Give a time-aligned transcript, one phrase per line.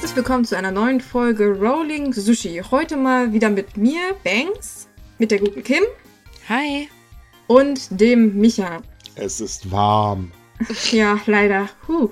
[0.00, 2.62] Herzlich willkommen zu einer neuen Folge Rolling Sushi.
[2.70, 4.88] Heute mal wieder mit mir, Banks,
[5.18, 5.82] mit der guten Kim.
[6.48, 6.88] Hi.
[7.48, 8.80] Und dem Micha.
[9.16, 10.32] Es ist warm.
[10.90, 11.68] Ja, leider.
[11.86, 12.08] Huh.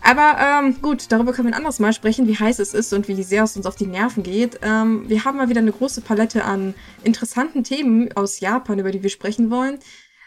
[0.00, 3.06] Aber ähm, gut, darüber können wir ein anderes Mal sprechen, wie heiß es ist und
[3.06, 4.58] wie sehr es uns auf die Nerven geht.
[4.60, 9.04] Ähm, wir haben mal wieder eine große Palette an interessanten Themen aus Japan, über die
[9.04, 9.78] wir sprechen wollen.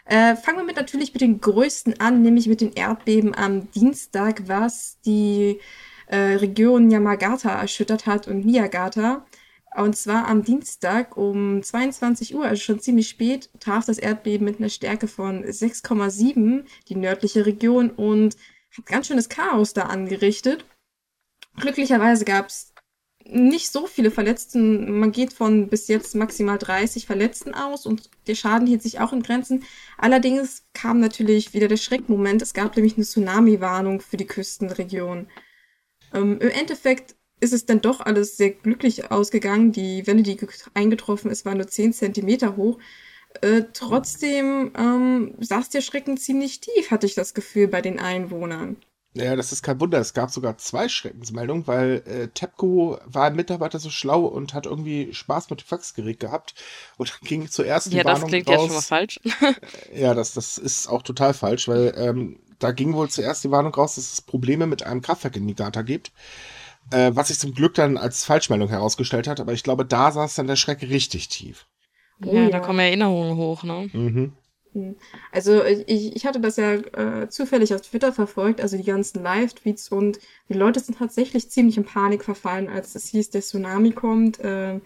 [0.06, 4.48] Äh, fangen wir mit natürlich mit den größten an, nämlich mit den Erdbeben am Dienstag,
[4.48, 5.60] was die
[6.06, 9.24] äh, Region Yamagata erschüttert hat und Niigata.
[9.76, 14.58] Und zwar am Dienstag um 22 Uhr, also schon ziemlich spät, traf das Erdbeben mit
[14.58, 18.36] einer Stärke von 6,7 die nördliche Region und
[18.76, 20.64] hat ganz schönes Chaos da angerichtet.
[21.56, 22.72] Glücklicherweise gab es
[23.28, 24.98] nicht so viele Verletzten.
[24.98, 29.12] Man geht von bis jetzt maximal 30 Verletzten aus und der Schaden hielt sich auch
[29.12, 29.64] in Grenzen.
[29.98, 32.40] Allerdings kam natürlich wieder der Schreckmoment.
[32.40, 35.28] Es gab nämlich eine Tsunami-Warnung für die Küstenregion.
[36.16, 39.72] Ähm, Im Endeffekt ist es dann doch alles sehr glücklich ausgegangen.
[39.72, 40.38] Die Welle, die
[40.74, 42.78] eingetroffen ist, war nur 10 Zentimeter hoch.
[43.42, 48.76] Äh, trotzdem ähm, saß der Schrecken ziemlich tief, hatte ich das Gefühl, bei den Einwohnern.
[49.16, 49.98] Ja, das ist kein Wunder.
[49.98, 54.66] Es gab sogar zwei Schreckensmeldungen, weil äh, TEPCO war ein Mitarbeiter so schlau und hat
[54.66, 56.54] irgendwie Spaß mit dem Faxgerät gehabt
[56.98, 58.54] und ging zuerst die ja, Warnung das klingt raus.
[58.56, 59.20] ja schon mal falsch.
[59.94, 63.74] ja, das, das ist auch total falsch, weil ähm, da ging wohl zuerst die Warnung
[63.74, 66.12] raus, dass es Probleme mit einem Kraftwerk in Niigata gibt.
[66.92, 70.36] Äh, was sich zum Glück dann als Falschmeldung herausgestellt hat, aber ich glaube, da saß
[70.36, 71.66] dann der Schreck richtig tief.
[72.24, 73.90] Oh, ja, ja, da kommen Erinnerungen hoch, ne?
[73.92, 74.32] Mhm.
[74.72, 74.94] Hm.
[75.32, 79.88] Also ich, ich hatte das ja äh, zufällig auf Twitter verfolgt, also die ganzen Live-Tweets
[79.88, 80.18] und
[80.48, 84.38] die Leute sind tatsächlich ziemlich in Panik verfallen, als es hieß, der Tsunami kommt.
[84.40, 84.80] Äh,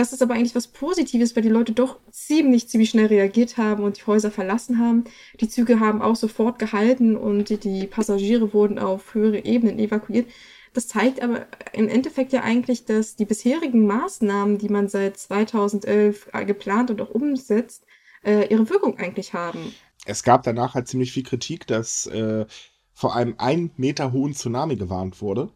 [0.00, 3.84] das ist aber eigentlich was Positives, weil die Leute doch ziemlich, ziemlich schnell reagiert haben
[3.84, 5.04] und die Häuser verlassen haben.
[5.38, 10.26] Die Züge haben auch sofort gehalten und die, Passagiere wurden auf höhere Ebenen evakuiert.
[10.72, 16.30] Das zeigt aber im Endeffekt ja eigentlich, dass die bisherigen Maßnahmen, die man seit 2011
[16.46, 17.84] geplant und auch umsetzt,
[18.24, 19.74] äh, ihre Wirkung eigentlich haben.
[20.06, 22.46] Es gab danach halt ziemlich viel Kritik, dass äh,
[22.94, 25.52] vor einem ein Meter hohen Tsunami gewarnt wurde.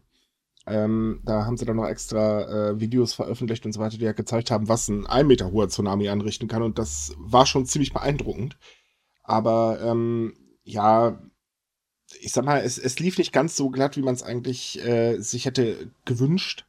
[0.67, 4.13] Ähm, da haben sie dann noch extra äh, Videos veröffentlicht und so weiter, die ja
[4.13, 6.63] gezeigt haben, was ein ein Meter hoher Tsunami anrichten kann.
[6.63, 8.57] Und das war schon ziemlich beeindruckend.
[9.23, 10.33] Aber ähm,
[10.63, 11.21] ja,
[12.19, 15.19] ich sag mal, es, es lief nicht ganz so glatt, wie man es eigentlich äh,
[15.19, 16.65] sich hätte gewünscht.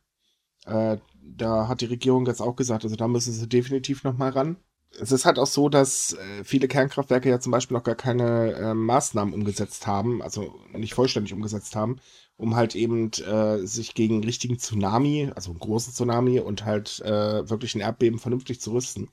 [0.66, 4.30] Äh, da hat die Regierung jetzt auch gesagt, also da müssen sie definitiv noch mal
[4.30, 4.56] ran
[5.00, 8.52] es ist halt auch so, dass äh, viele Kernkraftwerke ja zum Beispiel noch gar keine
[8.52, 11.98] äh, Maßnahmen umgesetzt haben, also nicht vollständig umgesetzt haben,
[12.36, 17.48] um halt eben äh, sich gegen richtigen Tsunami, also einen großen Tsunami und halt äh,
[17.48, 19.08] wirklich ein Erdbeben vernünftig zu rüsten.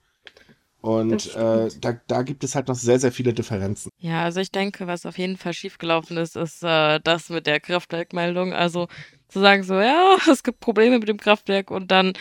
[0.82, 3.90] Und äh, da, da gibt es halt noch sehr, sehr viele Differenzen.
[4.00, 7.62] Ja, also ich denke, was auf jeden Fall schiefgelaufen ist, ist äh, das mit der
[7.62, 8.52] Kraftwerkmeldung.
[8.52, 8.90] Also
[9.30, 12.12] zu sagen so, ja, es gibt Probleme mit dem Kraftwerk und dann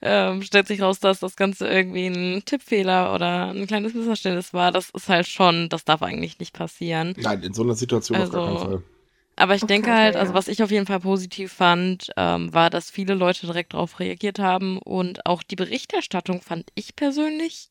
[0.00, 4.72] ähm, stellt sich raus, dass das Ganze irgendwie ein Tippfehler oder ein kleines Missverständnis war.
[4.72, 7.14] Das ist halt schon, das darf eigentlich nicht passieren.
[7.18, 8.97] Nein, in so einer Situation also, auf gar keinen also, Fall.
[9.38, 12.70] Aber ich okay, denke halt, also was ich auf jeden Fall positiv fand, ähm, war,
[12.70, 17.70] dass viele Leute direkt darauf reagiert haben und auch die Berichterstattung fand ich persönlich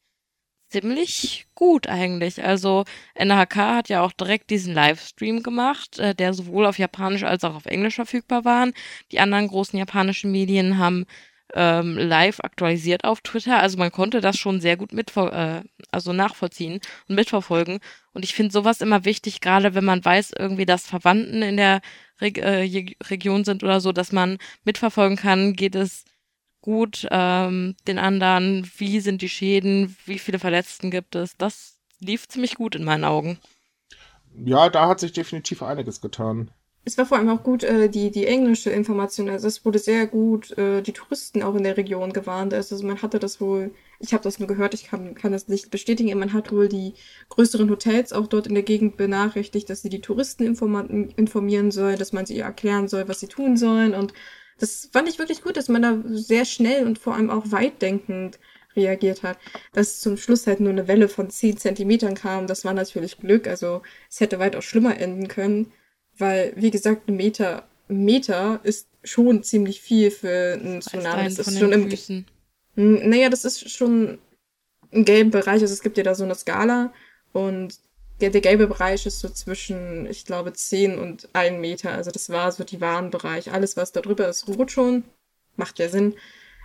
[0.69, 2.41] ziemlich gut eigentlich.
[2.43, 2.85] Also
[3.15, 7.55] NHK hat ja auch direkt diesen Livestream gemacht, äh, der sowohl auf Japanisch als auch
[7.55, 8.69] auf Englisch verfügbar war.
[9.11, 11.05] Die anderen großen japanischen Medien haben
[11.53, 13.59] ähm, live aktualisiert auf Twitter.
[13.59, 17.79] Also man konnte das schon sehr gut mit, äh, also nachvollziehen und mitverfolgen.
[18.13, 21.81] Und ich finde sowas immer wichtig, gerade wenn man weiß, irgendwie, dass Verwandten in der
[22.19, 26.05] Reg äh, Region sind oder so, dass man mitverfolgen kann, geht es
[26.61, 31.37] gut ähm, den anderen, wie sind die Schäden, wie viele Verletzten gibt es.
[31.37, 33.39] Das lief ziemlich gut in meinen Augen.
[34.45, 36.51] Ja, da hat sich definitiv einiges getan
[36.87, 39.29] es war vor allem auch gut, äh, die, die englische Information.
[39.29, 42.53] Also es wurde sehr gut äh, die Touristen auch in der Region gewarnt.
[42.53, 45.69] Also man hatte das wohl, ich habe das nur gehört, ich kann, kann das nicht
[45.69, 46.93] bestätigen, man hat wohl die
[47.27, 52.13] größeren Hotels auch dort in der Gegend benachrichtigt, dass sie die Touristen informieren soll, dass
[52.13, 53.93] man sie erklären soll, was sie tun sollen.
[53.93, 54.13] Und
[54.57, 58.39] das fand ich wirklich gut, dass man da sehr schnell und vor allem auch weitdenkend
[58.77, 59.37] reagiert hat.
[59.73, 63.45] Dass zum Schluss halt nur eine Welle von 10 Zentimetern kam, das war natürlich Glück.
[63.45, 65.73] Also es hätte weitaus schlimmer enden können.
[66.17, 71.23] Weil, wie gesagt, ein Meter, Meter ist schon ziemlich viel für einen Tsunami.
[71.23, 71.89] Das ist schon im.
[71.89, 72.25] Füßen.
[72.75, 74.19] Naja, das ist schon
[74.91, 75.61] im gelben Bereich.
[75.61, 76.93] Also es gibt ja da so eine Skala
[77.33, 77.75] und
[78.21, 81.91] der, der gelbe Bereich ist so zwischen, ich glaube, 10 und 1 Meter.
[81.91, 83.51] Also das war so die Warnbereich.
[83.51, 85.03] Alles, was da drüber ist, rot schon.
[85.55, 86.15] Macht ja Sinn.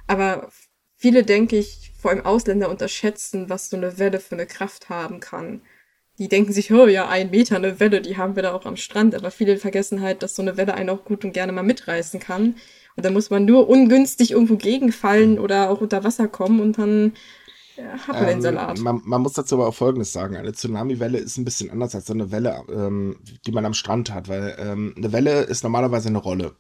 [0.07, 0.51] Aber
[0.97, 5.21] viele, denke ich, vor allem Ausländer unterschätzen, was so eine Welle für eine Kraft haben
[5.21, 5.61] kann
[6.19, 8.77] die denken sich, oh ja, ein Meter eine Welle, die haben wir da auch am
[8.77, 9.15] Strand.
[9.15, 12.21] Aber viele vergessen halt, dass so eine Welle einen auch gut und gerne mal mitreißen
[12.21, 12.57] kann.
[12.97, 17.15] Und dann muss man nur ungünstig irgendwo gegenfallen oder auch unter Wasser kommen und dann
[17.77, 18.79] ja, hat man ähm, den Salat.
[18.81, 20.37] Man, man, muss dazu aber auch Folgendes sagen.
[20.37, 23.17] Eine Tsunami-Welle ist ein bisschen anders als so eine Welle, ähm,
[23.47, 26.57] die man am Strand hat, weil ähm, eine Welle ist normalerweise eine Rolle.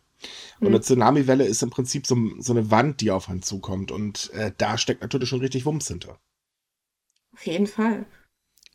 [0.61, 0.83] Und eine hm.
[0.83, 3.93] Tsunami-Welle ist im Prinzip so, so, eine Wand, die auf einen zukommt.
[3.93, 6.19] Und äh, da steckt natürlich schon richtig Wumms hinter.
[7.35, 8.07] Auf jeden Fall.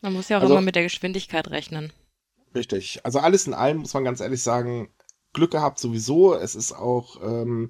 [0.01, 1.91] Man muss ja auch also, immer mit der Geschwindigkeit rechnen.
[2.55, 3.01] Richtig.
[3.03, 4.89] Also alles in allem muss man ganz ehrlich sagen,
[5.33, 6.35] Glück gehabt sowieso.
[6.35, 7.69] Es ist auch ähm,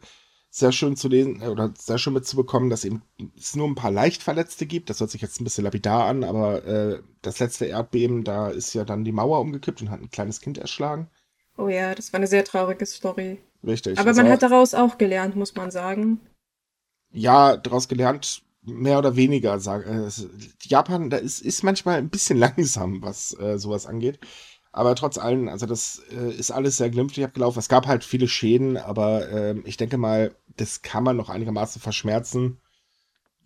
[0.50, 3.02] sehr schön zu lesen äh, oder sehr schön mitzubekommen, dass eben
[3.38, 4.90] es nur ein paar leicht Verletzte gibt.
[4.90, 8.74] Das hört sich jetzt ein bisschen lapidar an, aber äh, das letzte Erdbeben, da ist
[8.74, 11.10] ja dann die Mauer umgekippt und hat ein kleines Kind erschlagen.
[11.58, 13.40] Oh ja, das war eine sehr traurige Story.
[13.66, 13.98] Richtig.
[13.98, 16.20] Aber man hat daraus auch gelernt, muss man sagen.
[17.12, 19.60] Ja, daraus gelernt, mehr oder weniger.
[19.60, 20.10] Sag, äh,
[20.62, 24.20] Japan, da ist, ist manchmal ein bisschen langsam, was äh, sowas angeht.
[24.72, 27.60] Aber trotz allem, also das äh, ist alles sehr glimpflich abgelaufen.
[27.60, 31.82] Es gab halt viele Schäden, aber äh, ich denke mal, das kann man noch einigermaßen
[31.82, 32.62] verschmerzen.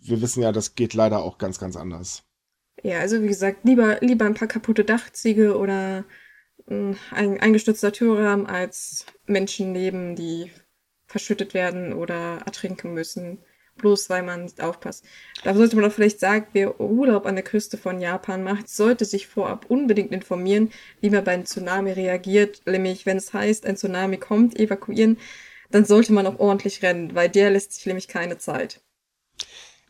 [0.02, 2.24] Wir wissen ja, das geht leider auch ganz, ganz anders.
[2.84, 6.06] Ja, also wie gesagt, lieber, lieber ein paar kaputte Dachziege oder
[6.68, 10.52] äh, ein eingestürzter Türrahmen als Menschenleben, die
[11.06, 13.40] verschüttet werden oder ertrinken müssen
[13.82, 15.04] bloß weil man nicht aufpasst.
[15.44, 19.06] Da sollte man doch vielleicht sagen, wer Urlaub an der Küste von Japan macht, sollte
[19.06, 22.62] sich vorab unbedingt informieren, wie man bei einem Tsunami reagiert.
[22.66, 25.18] Nämlich, wenn es heißt, ein Tsunami kommt, evakuieren,
[25.72, 28.82] dann sollte man auch ordentlich rennen, weil der lässt sich nämlich keine Zeit.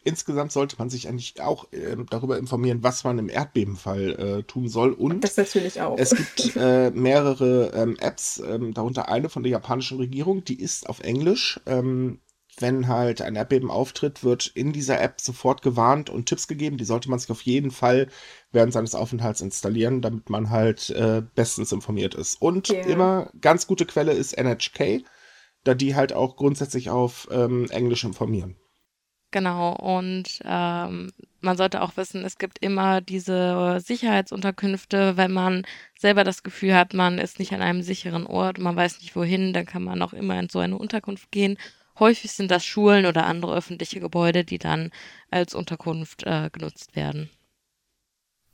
[0.04, 4.68] Insgesamt sollte man sich eigentlich auch äh, darüber informieren, was man im Erdbebenfall äh, tun
[4.68, 4.94] soll.
[4.94, 5.98] Und das natürlich auch.
[6.00, 10.90] Es gibt äh, mehrere ähm, Apps, ähm, darunter eine von der japanischen Regierung, die ist
[10.90, 11.60] auf Englisch.
[11.68, 12.20] Ähm,
[12.58, 16.78] wenn halt ein Erdbeben auftritt, wird in dieser App sofort gewarnt und Tipps gegeben.
[16.78, 18.08] Die sollte man sich auf jeden Fall
[18.52, 22.42] während seines Aufenthalts installieren, damit man halt äh, bestens informiert ist.
[22.42, 22.86] Und yeah.
[22.86, 25.04] immer ganz gute Quelle ist NHK,
[25.64, 28.58] da die halt auch grundsätzlich auf ähm, Englisch informieren.
[29.34, 35.64] Genau, und ähm, man sollte auch wissen, es gibt immer diese Sicherheitsunterkünfte, wenn man
[35.98, 39.54] selber das Gefühl hat, man ist nicht an einem sicheren Ort, man weiß nicht wohin,
[39.54, 41.58] dann kann man auch immer in so eine Unterkunft gehen
[42.00, 44.92] Häufig sind das Schulen oder andere öffentliche Gebäude, die dann
[45.30, 47.30] als Unterkunft äh, genutzt werden.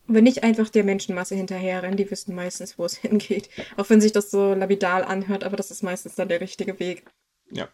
[0.07, 3.49] Wenn nicht einfach der Menschenmasse hinterherrennen, die wissen meistens, wo es hingeht.
[3.75, 7.05] Auch wenn sich das so labidal anhört, aber das ist meistens dann der richtige Weg.
[7.51, 7.67] Ja.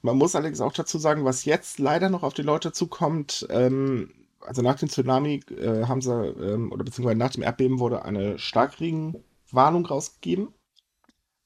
[0.00, 4.10] Man muss allerdings auch dazu sagen, was jetzt leider noch auf die Leute zukommt, ähm,
[4.40, 8.38] also nach dem Tsunami äh, haben sie, ähm, oder beziehungsweise nach dem Erdbeben wurde eine
[8.38, 10.52] Starkregenwarnung rausgegeben.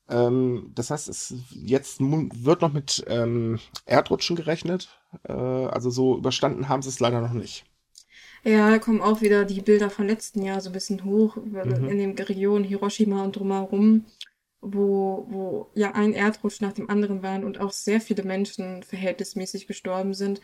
[0.08, 4.88] Ähm, das heißt, es jetzt wird noch mit ähm, Erdrutschen gerechnet.
[5.28, 7.64] Äh, also so überstanden haben sie es leider noch nicht.
[8.44, 11.88] Ja, da kommen auch wieder die Bilder von letzten Jahr so ein bisschen hoch mhm.
[11.88, 14.04] in den Regionen Hiroshima und drumherum,
[14.60, 19.66] wo, wo ja ein Erdrutsch nach dem anderen waren und auch sehr viele Menschen verhältnismäßig
[19.66, 20.40] gestorben sind.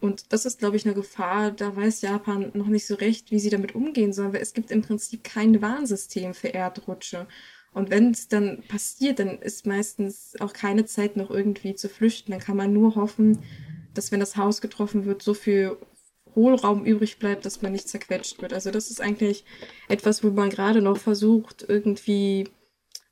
[0.00, 1.50] Und das ist, glaube ich, eine Gefahr.
[1.50, 4.70] Da weiß Japan noch nicht so recht, wie sie damit umgehen sollen, weil es gibt
[4.70, 7.28] im Prinzip kein Warnsystem für Erdrutsche.
[7.74, 12.32] Und wenn es dann passiert, dann ist meistens auch keine Zeit noch irgendwie zu flüchten.
[12.32, 13.38] Dann kann man nur hoffen,
[13.94, 15.76] dass wenn das Haus getroffen wird, so viel
[16.34, 18.52] Hohlraum übrig bleibt, dass man nicht zerquetscht wird.
[18.52, 19.44] Also das ist eigentlich
[19.88, 22.48] etwas, wo man gerade noch versucht, irgendwie,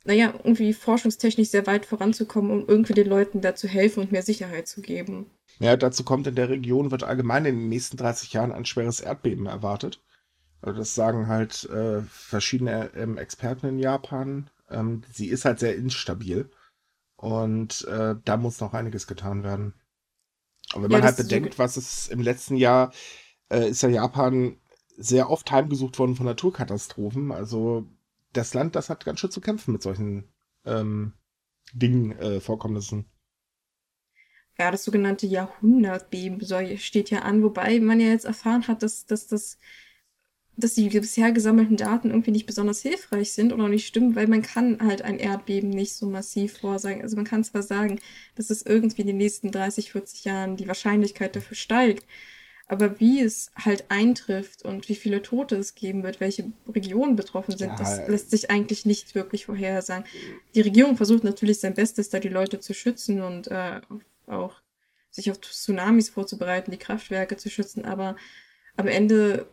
[0.05, 4.23] naja, irgendwie forschungstechnisch sehr weit voranzukommen, um irgendwie den Leuten da zu helfen und mehr
[4.23, 5.27] Sicherheit zu geben.
[5.59, 8.99] Ja, dazu kommt in der Region, wird allgemein in den nächsten 30 Jahren ein schweres
[8.99, 9.99] Erdbeben erwartet.
[10.61, 14.49] Also das sagen halt äh, verschiedene ähm, Experten in Japan.
[14.69, 16.49] Ähm, sie ist halt sehr instabil.
[17.15, 19.73] Und äh, da muss noch einiges getan werden.
[20.73, 22.93] Und wenn ja, man halt bedenkt, was es im letzten Jahr
[23.49, 24.57] äh, ist ja Japan
[24.97, 27.31] sehr oft heimgesucht worden von Naturkatastrophen.
[27.31, 27.87] Also
[28.33, 30.31] das Land, das hat ganz schön zu kämpfen mit solchen
[30.65, 31.13] ähm,
[31.73, 33.05] Dingen, äh, Vorkommnissen.
[34.57, 36.41] Ja, das sogenannte Jahrhundertbeben
[36.77, 39.57] steht ja an, wobei man ja jetzt erfahren hat, dass, dass das
[40.57, 44.41] dass die bisher gesammelten Daten irgendwie nicht besonders hilfreich sind oder nicht stimmen, weil man
[44.41, 47.01] kann halt ein Erdbeben nicht so massiv vorsagen.
[47.01, 47.99] Also man kann zwar sagen,
[48.35, 52.05] dass es irgendwie in den nächsten 30, 40 Jahren die Wahrscheinlichkeit dafür steigt,
[52.67, 57.57] aber wie es halt eintrifft und wie viele Tote es geben wird, welche Regionen betroffen
[57.57, 60.05] sind, ja, das lässt sich eigentlich nicht wirklich vorhersagen.
[60.55, 63.81] Die Regierung versucht natürlich sein Bestes, da die Leute zu schützen und äh,
[64.27, 64.61] auch
[65.09, 68.15] sich auf Tsunamis vorzubereiten, die Kraftwerke zu schützen, aber
[68.77, 69.47] am Ende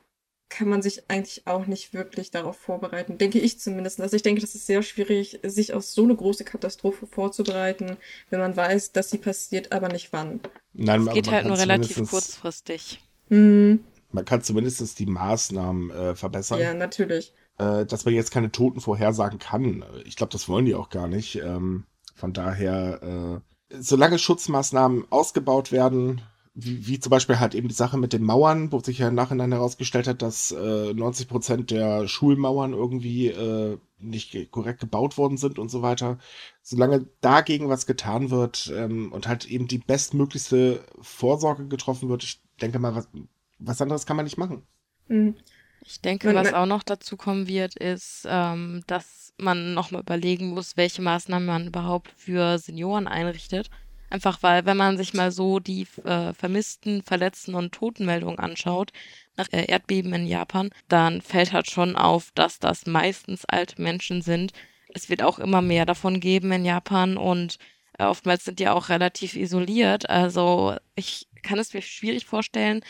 [0.49, 3.19] kann man sich eigentlich auch nicht wirklich darauf vorbereiten.
[3.19, 4.01] Denke ich zumindest.
[4.01, 7.97] Also ich denke, das ist sehr schwierig, sich auf so eine große Katastrophe vorzubereiten,
[8.31, 10.41] wenn man weiß, dass sie passiert, aber nicht wann.
[10.73, 13.01] Nein, es geht halt nur relativ kurzfristig.
[13.29, 13.85] Mhm.
[14.11, 16.61] Man kann zumindest die Maßnahmen äh, verbessern.
[16.61, 17.35] Ja, natürlich.
[17.59, 19.85] Äh, dass man jetzt keine Toten vorhersagen kann.
[20.05, 21.37] Ich glaube, das wollen die auch gar nicht.
[21.37, 26.23] Ähm, von daher, äh, solange Schutzmaßnahmen ausgebaut werden,
[26.61, 29.15] wie, wie zum Beispiel halt eben die Sache mit den Mauern, wo sich ja im
[29.15, 35.37] Nachhinein herausgestellt hat, dass äh, 90 Prozent der Schulmauern irgendwie äh, nicht korrekt gebaut worden
[35.37, 36.19] sind und so weiter.
[36.61, 42.41] Solange dagegen was getan wird ähm, und halt eben die bestmöglichste Vorsorge getroffen wird, ich
[42.61, 43.09] denke mal, was,
[43.61, 44.63] was anderes kann man nicht machen.
[45.07, 45.37] Mhm.
[45.83, 50.77] Ich denke, was auch noch dazu kommen wird, ist, ähm, dass man nochmal überlegen muss,
[50.77, 53.71] welche Maßnahmen man überhaupt für Senioren einrichtet.
[54.11, 58.93] Einfach weil, wenn man sich mal so die äh, vermissten, verletzten und Totenmeldungen anschaut,
[59.37, 64.23] nach äh, Erdbeben in Japan, dann fällt halt schon auf, dass das meistens alte Menschen
[64.23, 64.53] sind.
[64.95, 67.59] Es wird auch immer mehr davon geben in Japan und
[67.99, 70.09] äh, oftmals sind die auch relativ isoliert.
[70.09, 72.83] Also ich kann es mir schwierig vorstellen,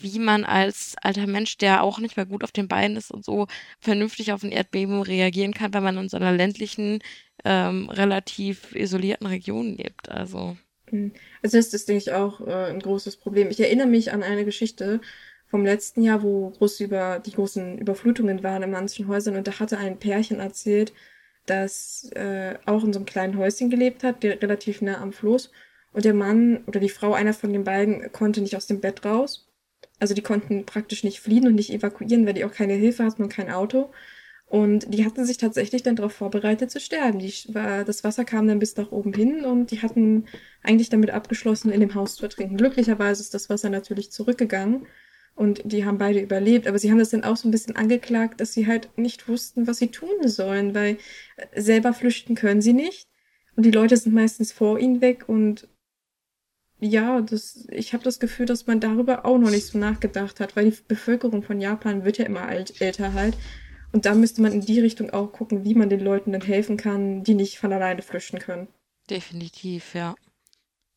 [0.00, 3.24] wie man als alter Mensch, der auch nicht mehr gut auf den Beinen ist und
[3.24, 3.46] so,
[3.80, 7.00] vernünftig auf ein Erdbeben reagieren kann, wenn man in so einer ländlichen,
[7.44, 10.10] ähm, relativ isolierten Region lebt.
[10.10, 10.56] Also.
[10.90, 11.12] Mhm.
[11.42, 13.48] Also das ist, denke ich, auch äh, ein großes Problem.
[13.50, 15.00] Ich erinnere mich an eine Geschichte
[15.46, 19.58] vom letzten Jahr, wo groß über die großen Überflutungen waren in manchen Häusern und da
[19.58, 20.92] hatte ein Pärchen erzählt,
[21.46, 25.50] das äh, auch in so einem kleinen Häuschen gelebt hat, relativ nah am Fluss.
[25.92, 29.04] Und der Mann oder die Frau, einer von den beiden, konnte nicht aus dem Bett
[29.04, 29.50] raus
[30.00, 33.22] also die konnten praktisch nicht fliehen und nicht evakuieren, weil die auch keine Hilfe hatten
[33.22, 33.92] und kein Auto.
[34.50, 37.20] Und die hatten sich tatsächlich dann darauf vorbereitet zu sterben.
[37.20, 40.24] Die, das Wasser kam dann bis nach oben hin und die hatten
[40.64, 42.56] eigentlich damit abgeschlossen, in dem Haus zu ertrinken.
[42.56, 44.88] Glücklicherweise ist das Wasser natürlich zurückgegangen
[45.36, 46.66] und die haben beide überlebt.
[46.66, 49.68] Aber sie haben das dann auch so ein bisschen angeklagt, dass sie halt nicht wussten,
[49.68, 50.98] was sie tun sollen, weil
[51.54, 53.06] selber flüchten können sie nicht.
[53.54, 55.68] Und die Leute sind meistens vor ihnen weg und
[56.80, 60.56] ja, das, ich habe das Gefühl, dass man darüber auch noch nicht so nachgedacht hat,
[60.56, 63.36] weil die Bevölkerung von Japan wird ja immer alt, älter halt.
[63.92, 66.76] Und da müsste man in die Richtung auch gucken, wie man den Leuten dann helfen
[66.76, 68.68] kann, die nicht von alleine flüchten können.
[69.08, 70.14] Definitiv, ja.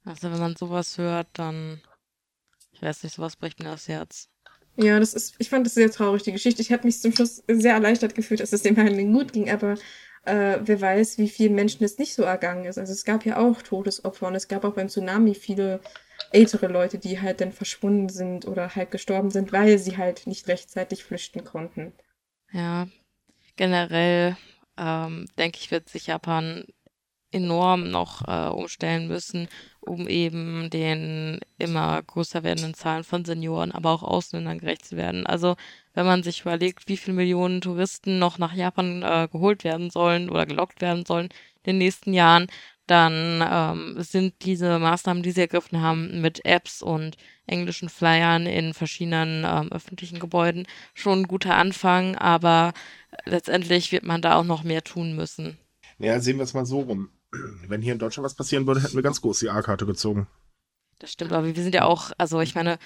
[0.05, 1.81] Also wenn man sowas hört, dann,
[2.71, 4.29] ich weiß nicht, sowas bricht mir das Herz.
[4.75, 6.61] Ja, das ist, ich fand das sehr traurig, die Geschichte.
[6.61, 9.75] Ich habe mich zum Schluss sehr erleichtert gefühlt, dass es dem Herrn gut ging, aber
[10.25, 12.77] äh, wer weiß, wie vielen Menschen es nicht so ergangen ist.
[12.77, 15.79] Also es gab ja auch Todesopfer und es gab auch beim Tsunami viele
[16.31, 20.47] ältere Leute, die halt dann verschwunden sind oder halt gestorben sind, weil sie halt nicht
[20.47, 21.93] rechtzeitig flüchten konnten.
[22.53, 22.87] Ja,
[23.57, 24.37] generell
[24.77, 26.65] ähm, denke ich, wird sich Japan
[27.31, 29.49] enorm noch äh, umstellen müssen,
[29.81, 35.25] um eben den immer größer werdenden Zahlen von Senioren, aber auch Ausländern gerecht zu werden.
[35.27, 35.55] Also
[35.93, 40.29] wenn man sich überlegt, wie viele Millionen Touristen noch nach Japan äh, geholt werden sollen
[40.29, 41.27] oder gelockt werden sollen
[41.63, 42.47] in den nächsten Jahren,
[42.87, 48.73] dann ähm, sind diese Maßnahmen, die sie ergriffen haben, mit Apps und englischen Flyern in
[48.73, 52.73] verschiedenen ähm, öffentlichen Gebäuden schon ein guter Anfang, aber
[53.25, 55.57] letztendlich wird man da auch noch mehr tun müssen.
[55.99, 57.09] Ja, sehen wir es mal so rum
[57.67, 60.27] wenn hier in Deutschland was passieren würde, hätten wir ganz groß die A-Karte gezogen.
[60.99, 62.77] Das stimmt, aber wir sind ja auch, also ich meine,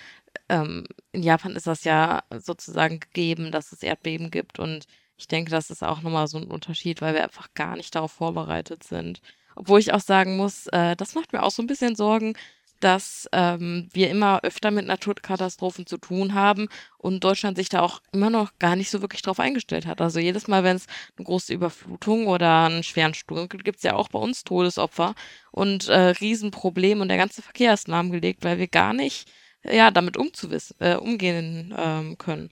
[0.50, 4.86] ähm, in Japan ist das ja sozusagen gegeben, dass es Erdbeben gibt und
[5.18, 8.12] ich denke, das ist auch nochmal so ein Unterschied, weil wir einfach gar nicht darauf
[8.12, 9.22] vorbereitet sind.
[9.56, 12.36] Obwohl ich auch sagen muss, äh, das macht mir auch so ein bisschen Sorgen,
[12.79, 16.67] dass ähm, wir immer öfter mit Naturkatastrophen zu tun haben
[16.98, 20.01] und Deutschland sich da auch immer noch gar nicht so wirklich drauf eingestellt hat.
[20.01, 23.84] Also jedes Mal, wenn es eine große Überflutung oder einen schweren Sturm gibt, gibt es
[23.84, 25.15] ja auch bei uns Todesopfer
[25.51, 29.29] und äh, Riesenprobleme und der ganze Verkehr ist lahmgelegt, weil wir gar nicht
[29.63, 32.51] ja, damit umzuwissen, äh, umgehen ähm, können.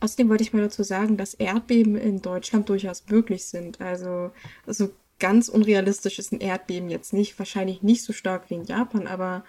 [0.00, 3.80] Außerdem wollte ich mal dazu sagen, dass Erdbeben in Deutschland durchaus möglich sind.
[3.80, 4.30] Also,
[4.64, 9.06] also ganz unrealistisch ist ein Erdbeben jetzt nicht, wahrscheinlich nicht so stark wie in Japan,
[9.06, 9.44] aber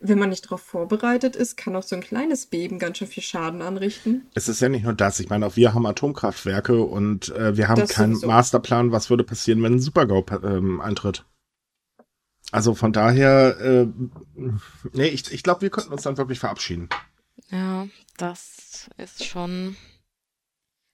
[0.00, 3.22] wenn man nicht darauf vorbereitet ist, kann auch so ein kleines Beben ganz schön viel
[3.22, 4.28] Schaden anrichten.
[4.34, 5.18] Es ist ja nicht nur das.
[5.18, 8.28] Ich meine, auch wir haben Atomkraftwerke und äh, wir haben das keinen sowieso.
[8.28, 11.24] Masterplan, was würde passieren, wenn ein Supergau ähm, eintritt.
[12.52, 13.86] Also von daher, äh,
[14.92, 16.88] nee, ich, ich glaube, wir könnten uns dann wirklich verabschieden.
[17.50, 19.76] Ja, das ist schon.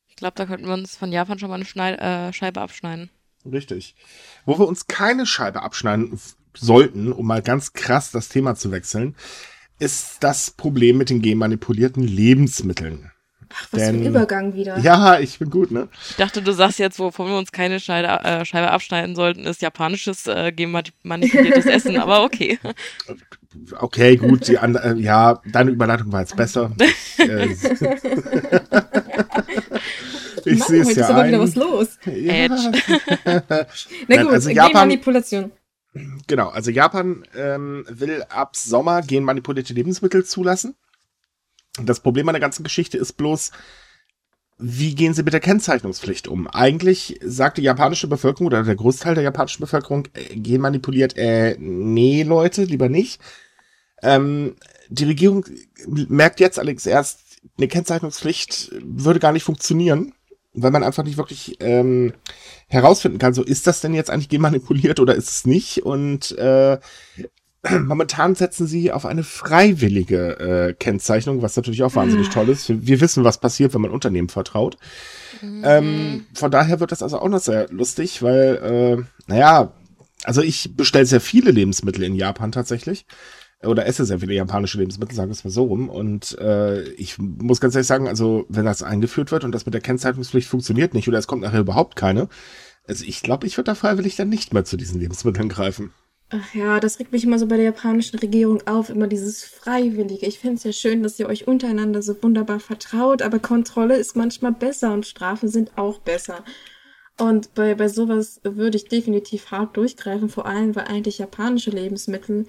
[0.09, 3.11] Ich glaube, da könnten wir uns von Japan schon mal eine Schneid äh, Scheibe abschneiden.
[3.51, 3.95] Richtig.
[4.47, 6.19] Wo wir uns keine Scheibe abschneiden
[6.57, 9.17] sollten, um mal ganz krass das Thema zu wechseln,
[9.79, 13.11] ist das Problem mit den genmanipulierten Lebensmitteln.
[13.57, 14.79] Ach, was Denn, für ein Übergang wieder.
[14.79, 15.89] Ja, ich bin gut, ne?
[16.11, 19.63] Ich dachte, du sagst jetzt, wovon wir uns keine Scheide, äh, Scheibe abschneiden sollten, ist
[19.63, 22.59] japanisches äh, genmanipuliertes Essen, aber okay.
[23.79, 26.73] Okay, gut, die andere, äh, ja, deine Überleitung war jetzt besser.
[27.17, 27.55] Ich, äh,
[30.45, 31.99] ich sehe es ja ist aber wieder was los.
[32.05, 32.49] Ja.
[34.09, 35.53] Na gut, also Japan, Genmanipulation.
[36.27, 40.75] Genau, also Japan ähm, will ab Sommer genmanipulierte Lebensmittel zulassen.
[41.83, 43.51] Das Problem an der ganzen Geschichte ist bloß,
[44.59, 46.47] wie gehen sie mit der Kennzeichnungspflicht um?
[46.47, 52.23] Eigentlich sagt die japanische Bevölkerung oder der Großteil der japanischen Bevölkerung, äh, genmanipuliert, äh, nee,
[52.23, 53.21] Leute, lieber nicht.
[54.03, 54.57] Ähm,
[54.89, 55.45] die Regierung
[55.87, 57.21] merkt jetzt allerdings erst,
[57.59, 60.14] eine Kennzeichnungspflicht würde gar nicht funktionieren,
[60.55, 62.13] weil man einfach nicht wirklich ähm,
[62.69, 65.85] herausfinden kann, so ist das denn jetzt eigentlich genmanipuliert oder ist es nicht?
[65.85, 66.79] Und äh,
[67.81, 72.69] momentan setzen sie auf eine freiwillige äh, Kennzeichnung, was natürlich auch wahnsinnig toll ist.
[72.69, 74.77] Wir, wir, wissen, was passiert, wenn man Unternehmen vertraut.
[75.41, 75.63] Mhm.
[75.65, 78.57] Ähm, von daher wird das also auch noch sehr lustig, weil,
[78.99, 79.73] äh, naja,
[80.25, 83.07] also ich bestelle sehr viele Lebensmittel in Japan tatsächlich.
[83.67, 85.89] Oder esse sehr viele japanische Lebensmittel, sagen wir es mal so rum.
[85.89, 89.75] Und äh, ich muss ganz ehrlich sagen, also wenn das eingeführt wird und das mit
[89.75, 92.29] der Kennzeichnungspflicht funktioniert nicht oder es kommt nachher überhaupt keine,
[92.87, 95.93] also ich glaube, ich würde da freiwillig dann nicht mehr zu diesen Lebensmitteln greifen.
[96.31, 100.27] Ach ja, das regt mich immer so bei der japanischen Regierung auf, immer dieses Freiwillige.
[100.27, 104.17] Ich finde es ja schön, dass ihr euch untereinander so wunderbar vertraut, aber Kontrolle ist
[104.17, 106.43] manchmal besser und Strafen sind auch besser.
[107.19, 112.47] Und bei, bei sowas würde ich definitiv hart durchgreifen, vor allem weil eigentlich japanische Lebensmittel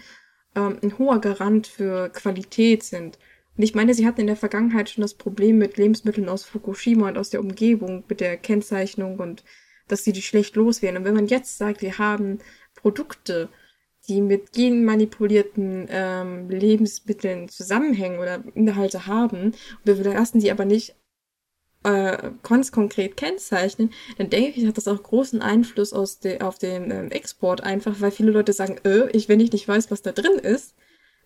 [0.55, 3.17] ähm, ein hoher Garant für Qualität sind.
[3.57, 7.07] Und ich meine, sie hatten in der Vergangenheit schon das Problem mit Lebensmitteln aus Fukushima
[7.07, 9.43] und aus der Umgebung, mit der Kennzeichnung und
[9.87, 10.97] dass sie die schlecht loswerden.
[10.97, 12.39] Und wenn man jetzt sagt, wir haben
[12.75, 13.49] Produkte,
[14.07, 20.95] die mit genmanipulierten ähm, Lebensmitteln zusammenhängen oder Inhalte haben, und wir lassen die aber nicht
[21.85, 26.91] äh, ganz konkret kennzeichnen, dann denke ich, hat das auch großen Einfluss de auf den
[26.91, 30.11] ähm, Export einfach, weil viele Leute sagen, äh, ich, wenn ich nicht weiß, was da
[30.11, 30.73] drin ist,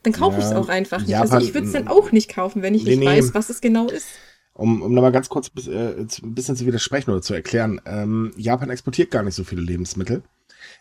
[0.03, 1.09] dann kaufe ja, ich es auch einfach nicht.
[1.09, 3.49] Japan, also ich würde es dann auch nicht kaufen, wenn ich nee, nicht weiß, was
[3.49, 4.07] es genau ist.
[4.53, 8.69] Um, um nochmal ganz kurz äh, ein bisschen zu widersprechen oder zu erklären, ähm, Japan
[8.69, 10.23] exportiert gar nicht so viele Lebensmittel.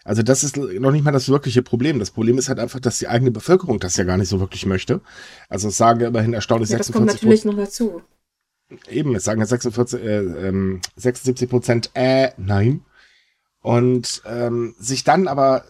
[0.04, 1.98] Also das ist noch nicht mal das wirkliche Problem.
[1.98, 4.66] Das Problem ist halt einfach, dass die eigene Bevölkerung das ja gar nicht so wirklich
[4.66, 5.00] möchte.
[5.48, 8.02] Also es sagen immerhin erstaunlich ja, 46 Das kommt natürlich noch dazu.
[8.88, 12.82] Eben, es sagen ja 46, äh, ähm, 76 Prozent äh, nein.
[13.60, 15.64] Und ähm, sich dann aber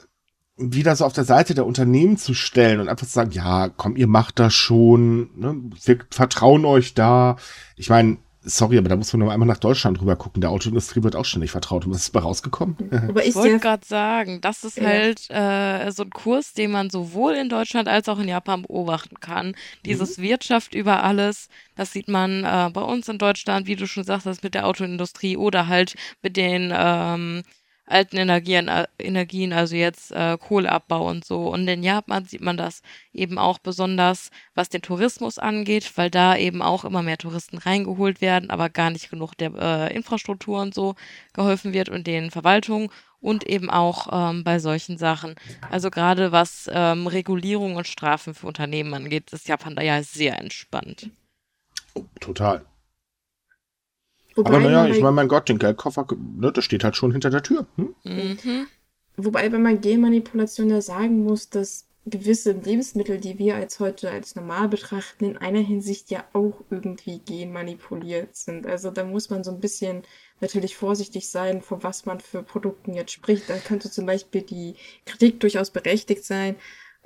[0.56, 3.96] wieder so auf der Seite der Unternehmen zu stellen und einfach zu sagen, ja, komm,
[3.96, 5.56] ihr macht das schon, ne?
[5.84, 7.36] wir vertrauen euch da.
[7.76, 10.40] Ich meine, sorry, aber da muss man noch einmal nach Deutschland rüber gucken.
[10.40, 11.84] Der Autoindustrie wird auch ständig vertraut.
[11.84, 12.76] Und was ist bei rausgekommen?
[13.08, 14.84] Aber ich wollte gerade sagen, das ist ja.
[14.84, 19.20] halt äh, so ein Kurs, den man sowohl in Deutschland als auch in Japan beobachten
[19.20, 19.54] kann.
[19.84, 20.22] Dieses mhm.
[20.22, 24.26] Wirtschaft über alles, das sieht man äh, bei uns in Deutschland, wie du schon sagst,
[24.26, 27.42] das mit der Autoindustrie oder halt mit den ähm,
[27.88, 31.48] alten Energien, äh, Energien also jetzt äh, Kohleabbau und so.
[31.48, 36.36] Und in Japan sieht man das eben auch besonders, was den Tourismus angeht, weil da
[36.36, 40.74] eben auch immer mehr Touristen reingeholt werden, aber gar nicht genug der äh, Infrastruktur und
[40.74, 40.94] so
[41.32, 45.34] geholfen wird und den Verwaltungen und eben auch ähm, bei solchen Sachen.
[45.70, 50.38] Also gerade was ähm, Regulierung und Strafen für Unternehmen angeht, ist Japan da ja sehr
[50.38, 51.10] entspannt.
[52.20, 52.64] total.
[54.38, 57.28] Wobei Aber naja, ich meine, mein Gott, den Geldkoffer, ne, das steht halt schon hinter
[57.28, 57.66] der Tür.
[57.74, 57.94] Hm?
[58.04, 58.66] Mhm.
[59.16, 64.36] Wobei bei man Genmanipulation ja sagen muss, dass gewisse Lebensmittel, die wir als heute als
[64.36, 68.64] normal betrachten, in einer Hinsicht ja auch irgendwie genmanipuliert sind.
[68.64, 70.02] Also da muss man so ein bisschen
[70.40, 73.50] natürlich vorsichtig sein, vor was man für Produkten jetzt spricht.
[73.50, 76.54] Da könnte zum Beispiel die Kritik durchaus berechtigt sein,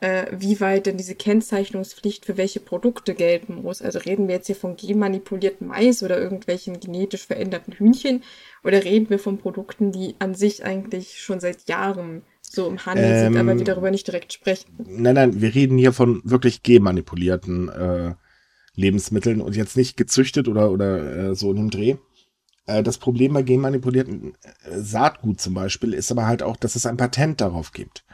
[0.02, 3.80] äh, wie weit denn diese Kennzeichnungspflicht für welche Produkte gelten muss.
[3.80, 8.24] Also reden wir jetzt hier von genmanipuliertem Mais oder irgendwelchen genetisch veränderten Hühnchen
[8.64, 13.04] oder reden wir von Produkten, die an sich eigentlich schon seit Jahren so im Handel
[13.04, 14.72] ähm, sind, aber wir darüber nicht direkt sprechen.
[14.84, 18.14] Nein, nein, wir reden hier von wirklich genmanipulierten äh,
[18.74, 21.94] Lebensmitteln und jetzt nicht gezüchtet oder, oder äh, so in dem Dreh.
[22.66, 24.34] Äh, das Problem bei genmanipulierten
[24.64, 28.04] äh, Saatgut zum Beispiel ist aber halt auch, dass es ein Patent darauf gibt.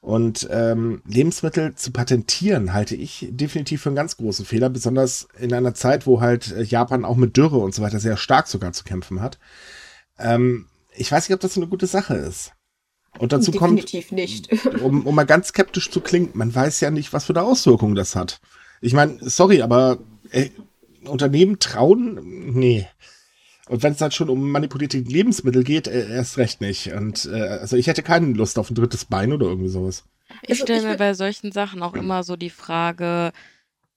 [0.00, 5.52] Und ähm, Lebensmittel zu patentieren halte ich definitiv für einen ganz großen Fehler, besonders in
[5.52, 8.72] einer Zeit, wo halt äh, Japan auch mit Dürre und so weiter sehr stark sogar
[8.72, 9.38] zu kämpfen hat.
[10.18, 12.52] Ähm, ich weiß nicht, ob das eine gute Sache ist.
[13.18, 14.48] Und dazu Definitiv kommt, nicht.
[14.82, 17.96] um, um mal ganz skeptisch zu klingen, man weiß ja nicht, was für eine Auswirkungen
[17.96, 18.40] das hat.
[18.80, 19.98] Ich meine, sorry, aber
[20.30, 20.50] äh,
[21.04, 22.20] Unternehmen trauen,
[22.54, 22.86] nee.
[23.68, 26.92] Und wenn es dann schon um manipulierte Lebensmittel geht, äh, erst recht nicht.
[26.92, 30.04] Und äh, also ich hätte keine Lust auf ein drittes Bein oder irgendwie sowas.
[30.42, 33.32] Ich also stelle mir bei solchen Sachen auch immer so die Frage,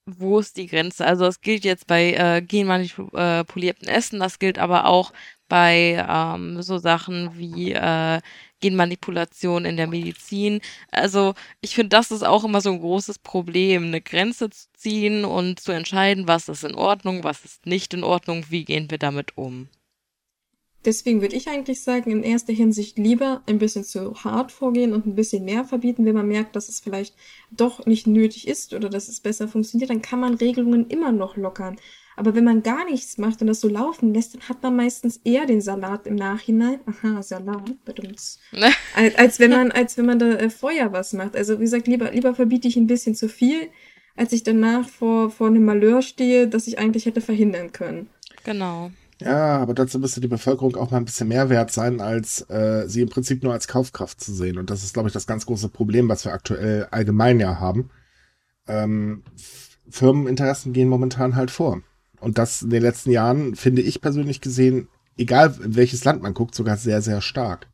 [0.05, 1.05] wo ist die Grenze?
[1.05, 5.13] Also es gilt jetzt bei äh, genmanipulierten Essen, das gilt aber auch
[5.47, 8.19] bei ähm, so Sachen wie äh,
[8.61, 10.61] Genmanipulation in der Medizin.
[10.91, 15.25] Also ich finde, das ist auch immer so ein großes Problem, eine Grenze zu ziehen
[15.25, 18.97] und zu entscheiden, was ist in Ordnung, was ist nicht in Ordnung, wie gehen wir
[18.97, 19.67] damit um.
[20.83, 25.05] Deswegen würde ich eigentlich sagen, in erster Hinsicht lieber ein bisschen zu hart vorgehen und
[25.05, 27.15] ein bisschen mehr verbieten, wenn man merkt, dass es vielleicht
[27.51, 31.37] doch nicht nötig ist oder dass es besser funktioniert, dann kann man Regelungen immer noch
[31.37, 31.77] lockern.
[32.15, 35.21] Aber wenn man gar nichts macht und das so laufen lässt, dann hat man meistens
[35.23, 36.79] eher den Salat im Nachhinein.
[36.85, 37.63] Aha, Salat,
[38.03, 38.39] uns.
[38.95, 41.35] als, als wenn man, als wenn man da äh, vorher was macht.
[41.35, 43.69] Also wie gesagt, lieber, lieber verbiete ich ein bisschen zu viel,
[44.15, 48.09] als ich danach vor, vor einem Malheur stehe, das ich eigentlich hätte verhindern können.
[48.43, 48.91] Genau.
[49.21, 52.87] Ja, aber dazu müsste die Bevölkerung auch mal ein bisschen mehr wert sein, als äh,
[52.87, 54.57] sie im Prinzip nur als Kaufkraft zu sehen.
[54.57, 57.91] Und das ist, glaube ich, das ganz große Problem, was wir aktuell allgemein ja haben.
[58.67, 59.23] Ähm,
[59.89, 61.81] Firmeninteressen gehen momentan halt vor.
[62.21, 66.33] Und das in den letzten Jahren, finde ich persönlich gesehen, egal in welches Land man
[66.33, 67.67] guckt, sogar sehr, sehr stark.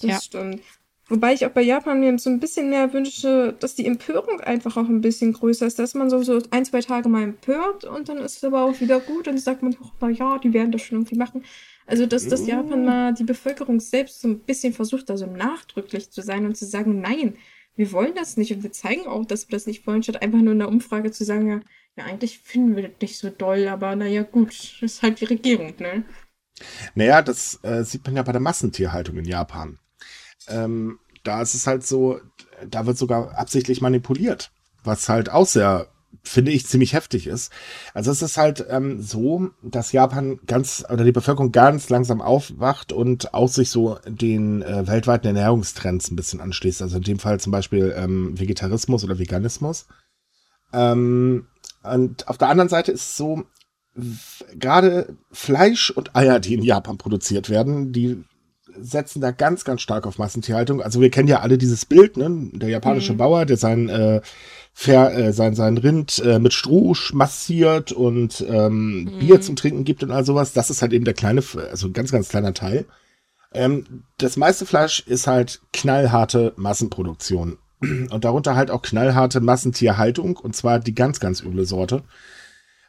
[0.00, 0.20] Das ja.
[0.20, 0.60] stimmt.
[1.08, 4.78] Wobei ich auch bei Japan mir so ein bisschen mehr wünsche, dass die Empörung einfach
[4.78, 8.08] auch ein bisschen größer ist, dass man so, so ein, zwei Tage mal empört und
[8.08, 10.80] dann ist es aber auch wieder gut und sagt man, na ja, die werden das
[10.80, 11.44] schon irgendwie machen.
[11.86, 16.10] Also, dass, dass Japan mal die Bevölkerung selbst so ein bisschen versucht, da so nachdrücklich
[16.10, 17.34] zu sein und zu sagen, nein,
[17.76, 20.38] wir wollen das nicht und wir zeigen auch, dass wir das nicht wollen, statt einfach
[20.40, 21.60] nur in der Umfrage zu sagen, ja,
[21.96, 25.26] ja eigentlich finden wir das nicht so doll, aber naja, gut, das ist halt die
[25.26, 26.04] Regierung, ne?
[26.94, 29.78] Naja, das äh, sieht man ja bei der Massentierhaltung in Japan.
[30.48, 32.20] Ähm, da ist es halt so,
[32.68, 34.52] da wird sogar absichtlich manipuliert,
[34.84, 35.88] was halt auch sehr,
[36.22, 37.50] finde ich, ziemlich heftig ist.
[37.92, 42.92] Also es ist halt ähm, so, dass Japan ganz oder die Bevölkerung ganz langsam aufwacht
[42.92, 46.82] und auch sich so den äh, weltweiten Ernährungstrends ein bisschen anschließt.
[46.82, 49.86] Also in dem Fall zum Beispiel ähm, Vegetarismus oder Veganismus.
[50.72, 51.46] Ähm,
[51.84, 53.44] und auf der anderen Seite ist es so,
[54.54, 58.24] gerade Fleisch und Eier, die in Japan produziert werden, die
[58.76, 60.82] setzen da ganz, ganz stark auf Massentierhaltung.
[60.82, 62.50] Also wir kennen ja alle dieses Bild, ne?
[62.54, 63.18] Der japanische mhm.
[63.18, 64.20] Bauer, der sein, äh,
[64.72, 69.18] Fer, äh, sein, sein Rind äh, mit Stroh massiert und ähm, mhm.
[69.20, 70.52] Bier zum Trinken gibt und all sowas.
[70.52, 72.86] Das ist halt eben der kleine, also ganz, ganz kleiner Teil.
[73.52, 77.58] Ähm, das meiste Fleisch ist halt knallharte Massenproduktion.
[78.10, 82.02] Und darunter halt auch knallharte Massentierhaltung, und zwar die ganz, ganz üble Sorte.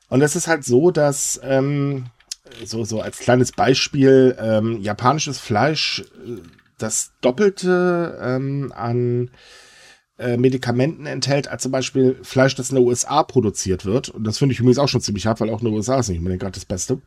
[0.09, 2.05] Und es ist halt so, dass ähm,
[2.63, 6.41] so, so als kleines Beispiel, ähm, japanisches Fleisch äh,
[6.77, 9.31] das Doppelte ähm, an
[10.17, 14.09] äh, Medikamenten enthält, als zum Beispiel Fleisch, das in den USA produziert wird.
[14.09, 16.09] Und das finde ich übrigens auch schon ziemlich hart, weil auch in den USA ist
[16.09, 17.01] nicht unbedingt gerade das Beste.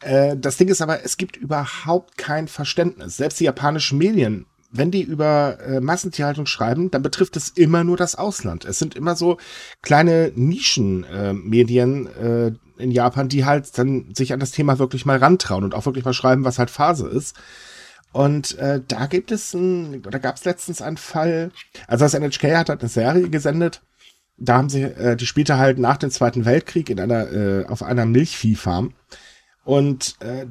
[0.00, 3.16] Äh, das Ding ist aber, es gibt überhaupt kein Verständnis.
[3.16, 7.96] Selbst die japanischen Medien wenn die über äh, Massentierhaltung schreiben, dann betrifft es immer nur
[7.96, 8.64] das Ausland.
[8.64, 9.38] Es sind immer so
[9.82, 15.18] kleine Nischenmedien äh, äh, in Japan, die halt dann sich an das Thema wirklich mal
[15.18, 17.36] rantrauen und auch wirklich mal schreiben, was halt Phase ist.
[18.12, 21.52] Und äh, da gibt es ein, oder gab es letztens einen Fall,
[21.86, 23.80] also das NHK hat halt eine Serie gesendet,
[24.36, 27.82] da haben sie, äh, die spielte halt nach dem Zweiten Weltkrieg in einer, äh, auf
[27.82, 28.92] einer Milchviehfarm.
[29.64, 30.46] Und äh,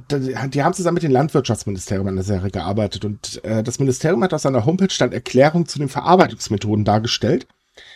[0.50, 3.06] die haben zusammen mit dem Landwirtschaftsministerium an der Serie gearbeitet.
[3.06, 7.48] Und äh, das Ministerium hat auf seiner Homepage dann Erklärung zu den Verarbeitungsmethoden dargestellt.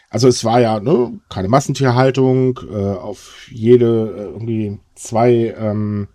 [0.09, 6.07] Also es war ja ne, keine Massentierhaltung, äh, auf jede äh, irgendwie zwei ähm,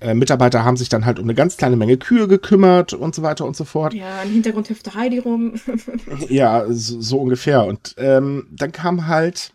[0.00, 3.22] äh, Mitarbeiter haben sich dann halt um eine ganz kleine Menge Kühe gekümmert und so
[3.22, 3.94] weiter und so fort.
[3.94, 5.54] Ja, im Hintergrund hüpfte Heidi rum.
[6.28, 7.64] ja, so, so ungefähr.
[7.64, 9.52] Und ähm, dann kam halt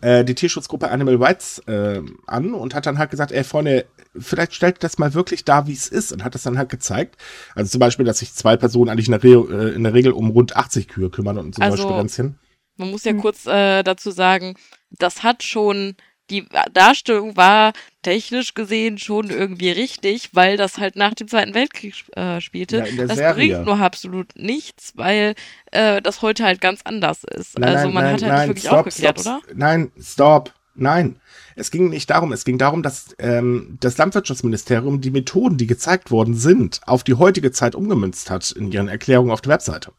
[0.00, 3.86] äh, die Tierschutzgruppe Animal Rights äh, an und hat dann halt gesagt, ey Freunde,
[4.18, 7.16] vielleicht stellt das mal wirklich da, wie es ist und hat das dann halt gezeigt.
[7.54, 10.12] Also zum Beispiel, dass sich zwei Personen eigentlich in der, Re äh, in der Regel
[10.12, 12.34] um rund 80 Kühe kümmern und so also, Beispiel
[12.76, 13.20] Man muss ja hm.
[13.20, 14.54] kurz äh, dazu sagen,
[14.90, 15.94] das hat schon
[16.30, 21.94] die Darstellung war technisch gesehen schon irgendwie richtig, weil das halt nach dem Zweiten Weltkrieg
[22.16, 22.78] äh, spielte.
[22.78, 23.34] Ja, das Serie.
[23.34, 25.34] bringt nur absolut nichts, weil
[25.70, 27.58] äh, das heute halt ganz anders ist.
[27.58, 29.54] Nein, also man nein, hat halt nein, wirklich stop, aufgeklärt, stop, oder?
[29.54, 30.52] Nein, stopp.
[30.74, 31.20] Nein,
[31.54, 32.32] es ging nicht darum.
[32.32, 37.14] Es ging darum, dass ähm, das Landwirtschaftsministerium die Methoden, die gezeigt worden sind, auf die
[37.14, 39.92] heutige Zeit umgemünzt hat in ihren Erklärungen auf der Webseite.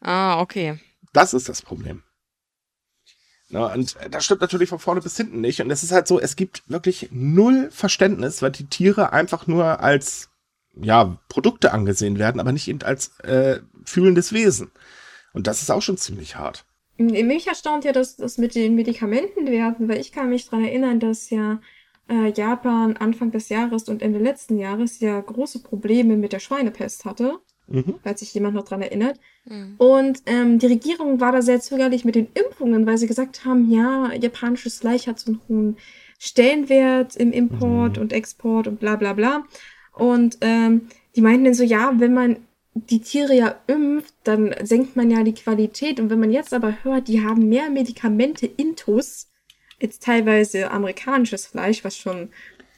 [0.00, 0.78] Ah, okay.
[1.12, 2.02] Das ist das Problem.
[3.48, 5.60] Ja, und das stimmt natürlich von vorne bis hinten nicht.
[5.60, 9.80] Und es ist halt so, es gibt wirklich null Verständnis, weil die Tiere einfach nur
[9.80, 10.30] als
[10.74, 14.70] ja, Produkte angesehen werden, aber nicht eben als äh, fühlendes Wesen.
[15.32, 16.64] Und das ist auch schon ziemlich hart.
[16.98, 21.30] Mich erstaunt ja dass das mit den Medikamentenwerten, weil ich kann mich dran erinnern, dass
[21.30, 21.60] ja
[22.08, 27.04] äh, Japan Anfang des Jahres und Ende letzten Jahres ja große Probleme mit der Schweinepest
[27.04, 27.94] hatte mhm.
[28.02, 29.18] falls sich jemand noch dran erinnert.
[29.44, 29.74] Mhm.
[29.78, 33.70] Und ähm, die Regierung war da sehr zögerlich mit den Impfungen, weil sie gesagt haben,
[33.70, 35.76] ja, japanisches Fleisch hat so einen hohen
[36.18, 38.02] Stellenwert im Import mhm.
[38.02, 39.44] und Export und bla bla bla.
[39.92, 42.36] Und ähm, die meinten dann so, ja, wenn man
[42.74, 45.98] die Tiere ja impft, dann senkt man ja die Qualität.
[45.98, 49.28] Und wenn man jetzt aber hört, die haben mehr Medikamente intus,
[49.80, 52.28] jetzt teilweise amerikanisches Fleisch, was schon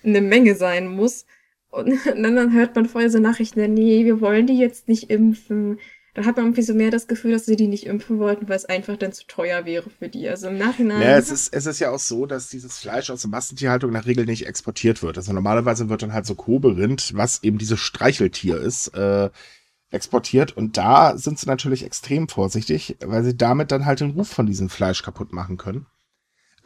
[0.05, 1.27] eine Menge sein muss,
[1.71, 5.79] und dann hört man vorher so Nachrichten, nee, wir wollen die jetzt nicht impfen.
[6.15, 8.57] dann hat man irgendwie so mehr das Gefühl, dass sie die nicht impfen wollten, weil
[8.57, 10.29] es einfach dann zu teuer wäre für die.
[10.29, 11.03] Also im Nachhinein.
[11.03, 14.07] Ja, es ist, es ist ja auch so, dass dieses Fleisch aus der Massentierhaltung nach
[14.07, 15.17] Regel nicht exportiert wird.
[15.19, 19.31] Also normalerweise wird dann halt so Koberind, was eben dieses Streicheltier ist, äh,
[19.91, 20.57] exportiert.
[20.57, 24.47] Und da sind sie natürlich extrem vorsichtig, weil sie damit dann halt den Ruf von
[24.47, 25.87] diesem Fleisch kaputt machen können.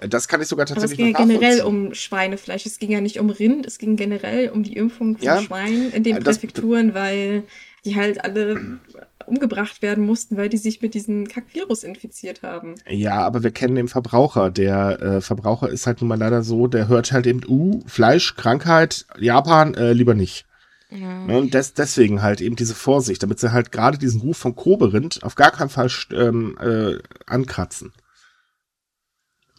[0.09, 2.67] Das kann ich sogar tatsächlich Aber es ging ja generell um Schweinefleisch.
[2.67, 5.93] Es ging ja nicht um Rind, es ging generell um die Impfung von ja, Schweinen
[5.93, 7.45] in den das, Präfekturen, weil
[7.85, 8.79] die halt alle
[9.27, 12.75] umgebracht werden mussten, weil die sich mit diesem Kackvirus infiziert haben.
[12.89, 14.51] Ja, aber wir kennen den Verbraucher.
[14.51, 18.37] Der äh, Verbraucher ist halt nun mal leider so, der hört halt eben, uh, Fleisch,
[18.37, 20.47] Krankheit, Japan, äh, lieber nicht.
[20.91, 21.25] Ja.
[21.25, 24.55] Ne, und des, deswegen halt eben diese Vorsicht, damit sie halt gerade diesen Ruf von
[24.55, 27.93] Koberind auf gar keinen Fall ähm, äh, ankratzen.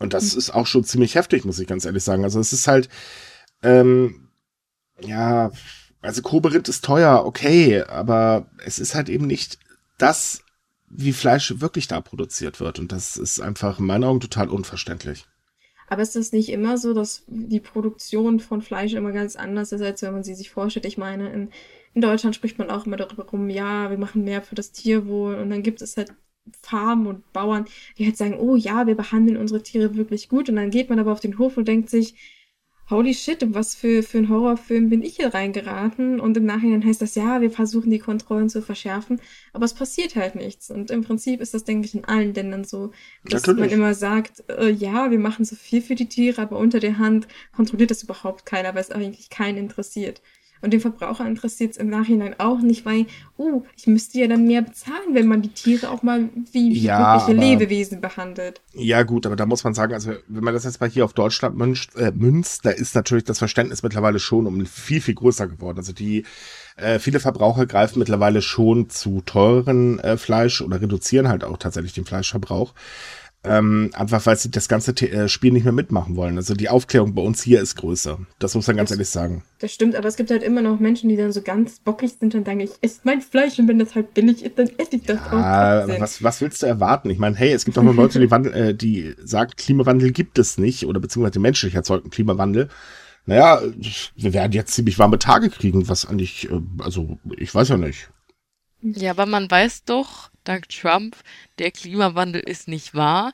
[0.03, 0.39] Und das mhm.
[0.39, 2.25] ist auch schon ziemlich heftig, muss ich ganz ehrlich sagen.
[2.25, 2.89] Also es ist halt,
[3.61, 4.27] ähm,
[4.99, 5.49] ja,
[6.01, 9.59] also Koberind ist teuer, okay, aber es ist halt eben nicht
[9.97, 10.43] das,
[10.89, 12.79] wie Fleisch wirklich da produziert wird.
[12.79, 15.25] Und das ist einfach in meinen Augen total unverständlich.
[15.87, 19.81] Aber ist das nicht immer so, dass die Produktion von Fleisch immer ganz anders ist,
[19.81, 20.85] als wenn man sie sich vorstellt?
[20.85, 21.49] Ich meine, in,
[21.93, 25.35] in Deutschland spricht man auch immer darüber rum, ja, wir machen mehr für das Tierwohl
[25.35, 26.11] und dann gibt es halt
[26.61, 27.65] Farmen und Bauern,
[27.97, 30.99] die halt sagen, oh ja, wir behandeln unsere Tiere wirklich gut und dann geht man
[30.99, 32.15] aber auf den Hof und denkt sich,
[32.89, 36.19] holy shit, was für, für ein Horrorfilm bin ich hier reingeraten?
[36.19, 39.21] Und im Nachhinein heißt das, ja, wir versuchen die Kontrollen zu verschärfen,
[39.53, 40.69] aber es passiert halt nichts.
[40.69, 42.91] Und im Prinzip ist das, denke ich, in allen Ländern so,
[43.23, 43.59] dass Natürlich.
[43.59, 46.97] man immer sagt, äh, ja, wir machen so viel für die Tiere, aber unter der
[46.97, 50.21] Hand kontrolliert das überhaupt keiner, weil es eigentlich keinen interessiert.
[50.63, 53.05] Und den Verbraucher interessiert es im Nachhinein auch nicht, weil,
[53.37, 56.79] uh, ich müsste ja dann mehr bezahlen, wenn man die Tiere auch mal wie, wie
[56.79, 58.61] ja, wirkliche aber, Lebewesen behandelt.
[58.73, 61.11] Ja, gut, aber da muss man sagen, also wenn man das jetzt mal hier auf
[61.11, 65.47] Deutschland münzt, äh, münzt da ist natürlich das Verständnis mittlerweile schon um viel, viel größer
[65.47, 65.79] geworden.
[65.79, 66.23] Also die
[66.77, 71.93] äh, viele Verbraucher greifen mittlerweile schon zu teuren äh, Fleisch oder reduzieren halt auch tatsächlich
[71.93, 72.73] den Fleischverbrauch.
[73.45, 76.37] Ähm, einfach weil sie das ganze äh, Spiel nicht mehr mitmachen wollen.
[76.37, 78.17] Also die Aufklärung bei uns hier ist größer.
[78.39, 79.43] Das muss man ganz das, ehrlich sagen.
[79.59, 82.33] Das stimmt, aber es gibt halt immer noch Menschen, die dann so ganz bockig sind
[82.35, 85.03] und sagen, ich esse mein Fleisch und wenn das halt billig ist, dann esse ich
[85.03, 85.99] das ja, auch.
[85.99, 87.09] Was, was willst du erwarten?
[87.09, 90.39] Ich meine, hey, es gibt doch noch Leute, die, Wandel, äh, die sagen, Klimawandel gibt
[90.39, 92.69] es nicht oder beziehungsweise menschlich erzeugten Klimawandel.
[93.25, 93.61] Naja,
[94.15, 98.09] wir werden jetzt ziemlich warme Tage kriegen, was eigentlich, äh, also ich weiß ja nicht.
[98.81, 101.15] Ja, aber man weiß doch, dank Trump,
[101.59, 103.33] der Klimawandel ist nicht wahr.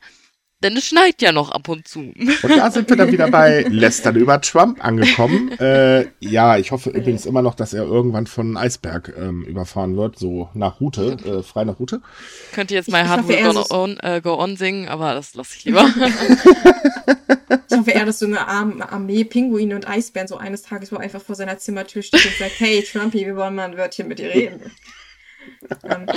[0.61, 1.99] Denn es schneit ja noch ab und zu.
[2.01, 5.51] Und da sind wir dann wieder bei Lästern über Trump angekommen.
[5.59, 10.17] Äh, ja, ich hoffe übrigens immer noch, dass er irgendwann von Eisberg ähm, überfahren wird,
[10.17, 12.01] so nach Route, äh, frei nach Route.
[12.53, 15.65] Könnte jetzt mal Hard Will go on, äh, go on singen, aber das lasse ich
[15.65, 15.85] lieber.
[17.69, 21.21] ich hoffe eher, dass so eine Armee Pinguine und Eisbären so eines Tages wo einfach
[21.21, 24.29] vor seiner Zimmertür steht und sagt, hey Trumpy, wir wollen mal ein Wörtchen mit dir
[24.29, 24.71] reden.
[25.83, 26.07] ähm,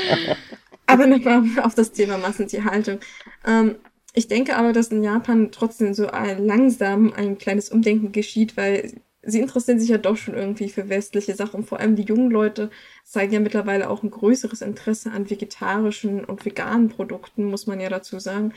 [0.92, 3.00] aber nochmal auf das Thema Massentierhaltung.
[3.46, 3.76] Ähm,
[4.14, 8.92] ich denke aber, dass in Japan trotzdem so ein, langsam ein kleines Umdenken geschieht, weil
[9.22, 11.64] sie interessieren sich ja doch schon irgendwie für westliche Sachen.
[11.64, 12.70] Vor allem die jungen Leute
[13.04, 17.88] zeigen ja mittlerweile auch ein größeres Interesse an vegetarischen und veganen Produkten, muss man ja
[17.88, 18.52] dazu sagen.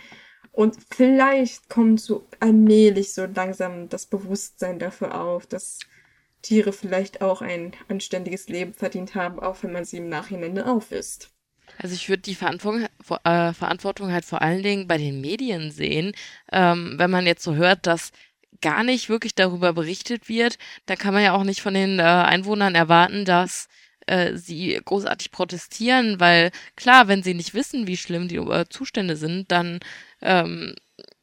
[0.51, 5.79] Und vielleicht kommt so allmählich so langsam das Bewusstsein dafür auf, dass
[6.41, 11.34] Tiere vielleicht auch ein anständiges Leben verdient haben, auch wenn man sie im Nachhinein aufisst.
[11.77, 12.87] Also ich würde die Verantwortung,
[13.23, 16.13] äh, Verantwortung halt vor allen Dingen bei den Medien sehen.
[16.51, 18.11] Ähm, wenn man jetzt so hört, dass
[18.61, 22.03] gar nicht wirklich darüber berichtet wird, dann kann man ja auch nicht von den äh,
[22.03, 23.67] Einwohnern erwarten, dass
[24.07, 29.15] äh, sie großartig protestieren, weil klar, wenn sie nicht wissen, wie schlimm die äh, Zustände
[29.17, 29.79] sind, dann
[30.21, 30.75] ähm,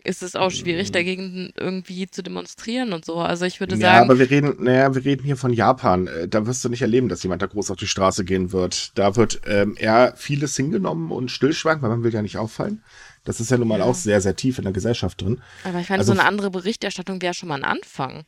[0.05, 0.93] ist es auch schwierig, mhm.
[0.93, 3.17] dagegen irgendwie zu demonstrieren und so.
[3.17, 3.97] Also ich würde ja, sagen.
[3.97, 6.07] Ja, aber wir reden, naja, wir reden hier von Japan.
[6.07, 8.97] Äh, da wirst du nicht erleben, dass jemand da groß auf die Straße gehen wird.
[8.99, 12.83] Da wird ähm, eher vieles hingenommen und stillschweigend, weil man will ja nicht auffallen.
[13.25, 13.85] Das ist ja nun mal ja.
[13.85, 15.41] auch sehr, sehr tief in der Gesellschaft drin.
[15.63, 18.25] Aber ich meine, also, so eine andere Berichterstattung wäre schon mal ein Anfang.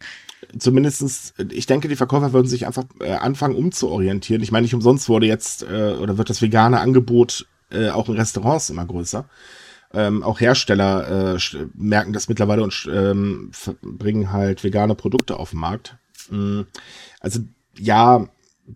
[0.56, 4.42] Zumindestens, ich denke, die Verkäufer würden sich einfach äh, anfangen umzuorientieren.
[4.42, 8.14] Ich meine, nicht umsonst wurde jetzt, äh, oder wird das vegane Angebot äh, auch in
[8.14, 9.24] Restaurants immer größer.
[9.94, 11.38] Ähm, auch Hersteller äh,
[11.74, 13.50] merken das mittlerweile und ähm,
[13.82, 15.96] bringen halt vegane Produkte auf den Markt.
[16.30, 16.66] Mhm.
[17.20, 17.40] Also
[17.78, 18.28] ja,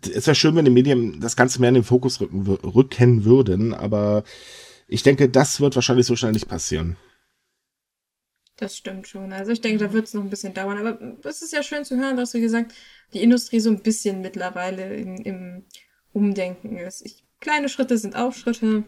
[0.03, 3.75] es wäre schön, wenn die Medien das Ganze mehr in den Fokus rücken, rücken würden,
[3.75, 4.23] aber
[4.87, 6.97] ich denke, das wird wahrscheinlich so schnell nicht passieren.
[8.57, 9.33] Das stimmt schon.
[9.33, 10.79] Also ich denke, da wird es noch ein bisschen dauern.
[10.79, 12.75] Aber es ist ja schön zu hören, dass, wie gesagt,
[13.13, 15.65] die Industrie so ein bisschen mittlerweile in, im
[16.13, 17.07] Umdenken ist.
[17.07, 18.85] Ich, kleine Schritte sind auch Schritte.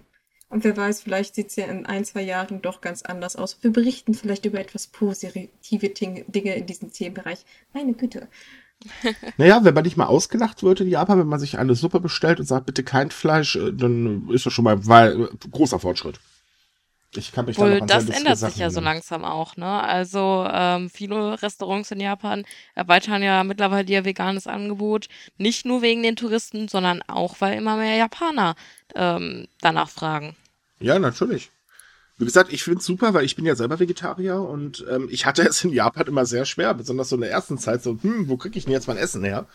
[0.50, 3.58] Und wer weiß, vielleicht sieht es ja in ein, zwei Jahren doch ganz anders aus.
[3.62, 7.44] Wir berichten vielleicht über etwas positive Dinge in diesem Themenbereich.
[7.72, 8.28] Meine Güte.
[9.36, 12.40] naja, wenn man nicht mal ausgelacht wird in Japan, wenn man sich eine Suppe bestellt
[12.40, 16.18] und sagt, bitte kein Fleisch, äh, dann ist das schon mal weil, großer Fortschritt.
[17.14, 19.82] Ich kann mich Wohl, da noch an das ändert sich ja so langsam auch, ne?
[19.82, 22.44] Also ähm, viele Restaurants in Japan
[22.76, 27.76] erweitern ja mittlerweile ihr veganes Angebot, nicht nur wegen den Touristen, sondern auch, weil immer
[27.76, 28.54] mehr Japaner
[28.94, 30.36] ähm, danach fragen.
[30.80, 31.50] Ja, natürlich.
[32.20, 35.24] Wie gesagt, ich finde es super, weil ich bin ja selber Vegetarier und ähm, ich
[35.24, 38.28] hatte es in Japan immer sehr schwer, besonders so in der ersten Zeit, so, hm,
[38.28, 39.46] wo kriege ich denn jetzt mein Essen her?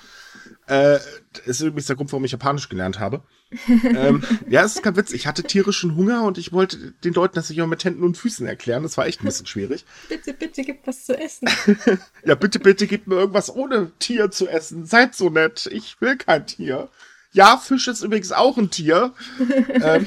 [0.65, 0.97] Äh,
[1.45, 3.21] ist übrigens der Grund, warum ich Japanisch gelernt habe.
[3.83, 5.13] ähm, ja, es ist kein Witz.
[5.13, 8.17] Ich hatte tierischen Hunger und ich wollte den Leuten das nicht auch mit Händen und
[8.17, 8.81] Füßen erklären.
[8.81, 9.85] Das war echt ein bisschen schwierig.
[10.09, 11.47] bitte, bitte, gib was zu essen.
[12.25, 14.88] ja, bitte, bitte, gib mir irgendwas ohne Tier zu essen.
[14.88, 15.67] Seid so nett.
[15.71, 16.89] Ich will kein Tier.
[17.36, 19.13] Ja, Fisch ist übrigens auch ein Tier.
[19.74, 20.06] ähm,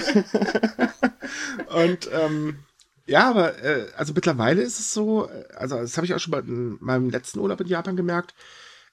[1.69, 2.61] und ähm,
[3.05, 6.43] ja, aber äh, also mittlerweile ist es so, also das habe ich auch schon bei
[6.43, 8.35] meinem letzten Urlaub in Japan gemerkt.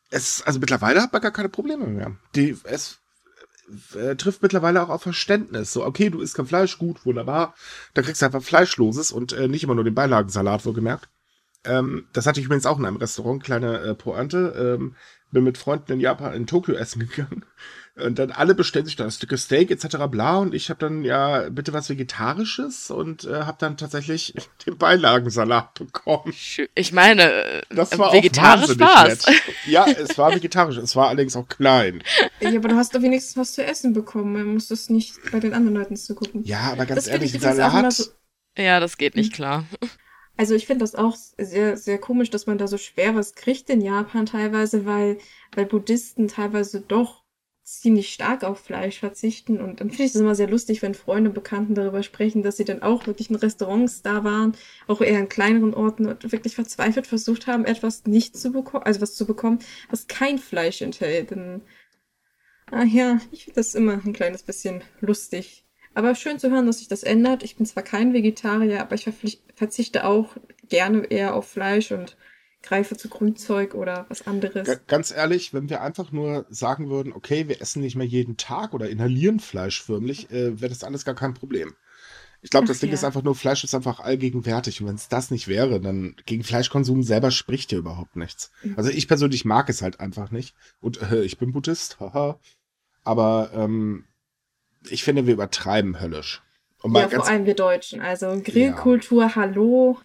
[0.09, 2.17] Es, also mittlerweile hat man gar keine Probleme mehr.
[2.35, 2.97] Die, es
[3.95, 5.71] äh, trifft mittlerweile auch auf Verständnis.
[5.71, 7.55] So, okay, du isst kein Fleisch, gut, wunderbar.
[7.93, 11.07] Dann kriegst du einfach Fleischloses und äh, nicht immer nur den Beilagensalat, wohlgemerkt.
[11.63, 14.77] Ähm, das hatte ich übrigens auch in einem Restaurant, kleine äh, Pointe.
[14.77, 14.95] Ähm,
[15.31, 17.45] bin mit Freunden in Japan, in Tokio essen gegangen.
[17.97, 19.97] Und dann alle bestellen sich da ein Stück Steak etc.
[20.09, 24.33] bla und ich habe dann ja bitte was Vegetarisches und äh, habe dann tatsächlich
[24.65, 26.33] den Beilagensalat bekommen.
[26.75, 29.25] Ich meine, das war vegetarisch war's.
[29.65, 32.03] Ja, es war vegetarisch, es war allerdings auch klein.
[32.41, 34.33] Ja, aber du hast doch wenigstens was zu essen bekommen.
[34.33, 36.43] Man muss das nicht bei den anderen Leuten zu gucken.
[36.43, 37.93] Ja, aber ganz das ehrlich, Salat.
[37.93, 38.11] So
[38.57, 39.65] ja, das geht nicht klar.
[40.37, 43.69] Also ich finde das auch sehr, sehr komisch, dass man da so schwer was kriegt
[43.69, 45.17] in Japan teilweise, weil,
[45.53, 47.24] weil Buddhisten teilweise doch
[47.65, 49.59] ziemlich stark auf Fleisch verzichten.
[49.59, 52.57] Und dann finde ich das immer sehr lustig, wenn Freunde und Bekannten darüber sprechen, dass
[52.57, 54.55] sie dann auch wirklich in Restaurants da waren,
[54.87, 59.01] auch eher in kleineren Orten und wirklich verzweifelt versucht haben, etwas nicht zu bekommen, also
[59.01, 61.31] was zu bekommen, was kein Fleisch enthält.
[61.31, 61.61] Denn,
[62.69, 65.65] ah ja, ich finde das immer ein kleines bisschen lustig.
[65.95, 67.41] Aber schön zu hören, dass sich das ändert.
[67.41, 69.09] Ich bin zwar kein Vegetarier, aber ich
[69.55, 70.37] verzichte auch
[70.69, 72.15] gerne eher auf Fleisch und
[72.65, 74.67] greife zu Grünzeug oder was anderes.
[74.67, 78.37] G ganz ehrlich, wenn wir einfach nur sagen würden, okay, wir essen nicht mehr jeden
[78.37, 81.75] Tag oder inhalieren Fleisch förmlich, äh, wäre das alles gar kein Problem.
[82.41, 82.93] Ich glaube, das Ding ja.
[82.93, 84.79] ist einfach nur, Fleisch ist einfach allgegenwärtig.
[84.79, 88.51] Und wenn es das nicht wäre, dann gegen Fleischkonsum selber spricht ja überhaupt nichts.
[88.61, 88.75] Mhm.
[88.77, 90.55] Also ich persönlich mag es halt einfach nicht.
[90.79, 92.39] Und äh, ich bin Buddhist, haha.
[93.03, 94.05] Aber ähm,
[94.87, 96.43] ich finde, wir übertreiben höllisch.
[96.83, 98.01] ja, vor allem wir Deutschen.
[98.01, 99.35] Also Grillkultur, ja.
[99.35, 99.97] hallo.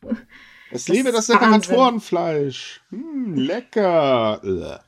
[0.71, 2.81] Ich liebe das Separatorenfleisch.
[2.91, 4.83] Hm, lecker.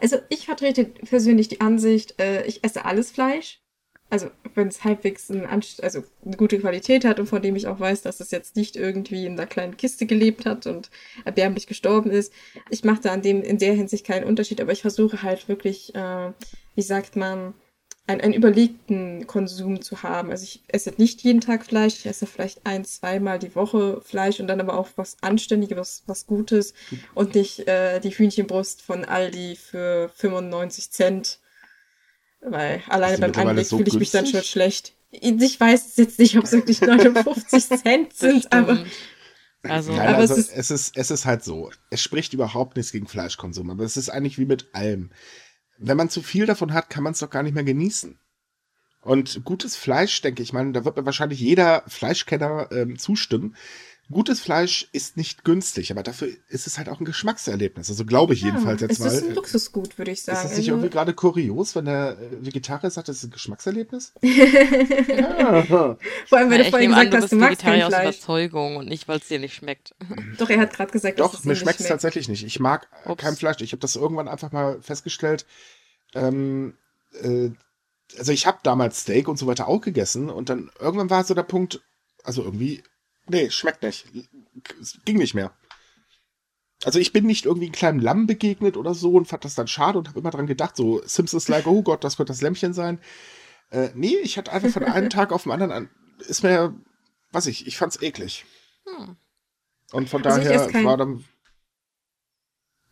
[0.00, 3.60] Also ich vertrete persönlich die Ansicht, äh, ich esse alles Fleisch.
[4.10, 7.78] Also wenn es halbwegs ein also eine gute Qualität hat und von dem ich auch
[7.78, 10.90] weiß, dass es jetzt nicht irgendwie in einer kleinen Kiste gelebt hat und
[11.24, 12.32] erbärmlich gestorben ist.
[12.70, 15.94] Ich mache da an dem in der Hinsicht keinen Unterschied, aber ich versuche halt wirklich,
[15.94, 16.32] äh,
[16.74, 17.54] wie sagt man,
[18.06, 20.30] einen, einen überlegten Konsum zu haben.
[20.30, 24.40] Also ich esse nicht jeden Tag Fleisch, ich esse vielleicht ein, zweimal die Woche Fleisch
[24.40, 26.74] und dann aber auch was Anständiges, was, was Gutes
[27.14, 31.38] und nicht äh, die Hühnchenbrust von Aldi für 95 Cent.
[32.40, 34.94] Weil alleine beim Anblick so fühle ich mich dann schon schlecht.
[35.10, 38.84] Ich weiß jetzt nicht, ob es wirklich 59 Cent sind, aber.
[39.62, 41.70] Also, Nein, aber also es, ist, es, ist, es ist halt so.
[41.90, 45.10] Es spricht überhaupt nichts gegen Fleischkonsum, aber es ist eigentlich wie mit allem
[45.80, 48.18] wenn man zu viel davon hat, kann man es doch gar nicht mehr genießen.
[49.02, 53.56] Und gutes Fleisch, denke ich, meine, da wird mir wahrscheinlich jeder Fleischkenner ähm, zustimmen.
[54.10, 57.90] Gutes Fleisch ist nicht günstig, aber dafür ist es halt auch ein Geschmackserlebnis.
[57.90, 59.06] Also glaube ich ja, jedenfalls jetzt mal.
[59.06, 60.38] Es ist ein Luxusgut, würde ich sagen.
[60.38, 64.12] Ist das nicht irgendwie gerade kurios, wenn der äh, Vegetarier sagt, das ist ein Geschmackserlebnis?
[64.22, 65.62] ja.
[65.62, 67.94] Vor allem, weil ja, du vorhin gesagt hast, du magst kein Fleisch.
[67.94, 69.94] aus Überzeugung und nicht, weil es dir nicht schmeckt.
[70.38, 72.44] Doch, er hat gerade gesagt, Doch, dass es mir schmeckt es tatsächlich nicht.
[72.44, 73.22] Ich mag Ups.
[73.22, 73.60] kein Fleisch.
[73.60, 75.46] Ich habe das irgendwann einfach mal festgestellt.
[76.14, 76.74] Ähm,
[77.22, 77.50] äh,
[78.18, 81.34] also ich habe damals Steak und so weiter auch gegessen und dann irgendwann war so
[81.34, 81.80] der Punkt,
[82.24, 82.82] also irgendwie
[83.30, 84.06] Nee, schmeckt nicht.
[84.80, 85.52] Es ging nicht mehr.
[86.84, 89.68] Also ich bin nicht irgendwie einem kleinen Lamm begegnet oder so und fand das dann
[89.68, 92.72] schade und habe immer dran gedacht, so Simpsons like, oh Gott, das könnte das Lämmchen
[92.72, 92.98] sein.
[93.70, 96.74] Äh, nee, ich hatte einfach von einem Tag auf den anderen an, ist mir,
[97.30, 98.46] was ich, ich fand's eklig.
[98.86, 99.16] Hm.
[99.92, 101.24] Und von also daher war dann,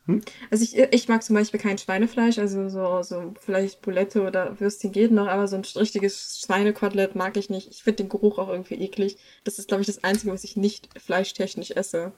[0.09, 0.23] hm?
[0.51, 4.93] Also ich, ich mag zum Beispiel kein Schweinefleisch, also so, so vielleicht Bulette oder Würstchen
[4.93, 7.69] geht noch, aber so ein richtiges Schweinekotelett mag ich nicht.
[7.71, 9.19] Ich finde den Geruch auch irgendwie eklig.
[9.45, 12.13] Das ist, glaube ich, das Einzige, was ich nicht fleischtechnisch esse.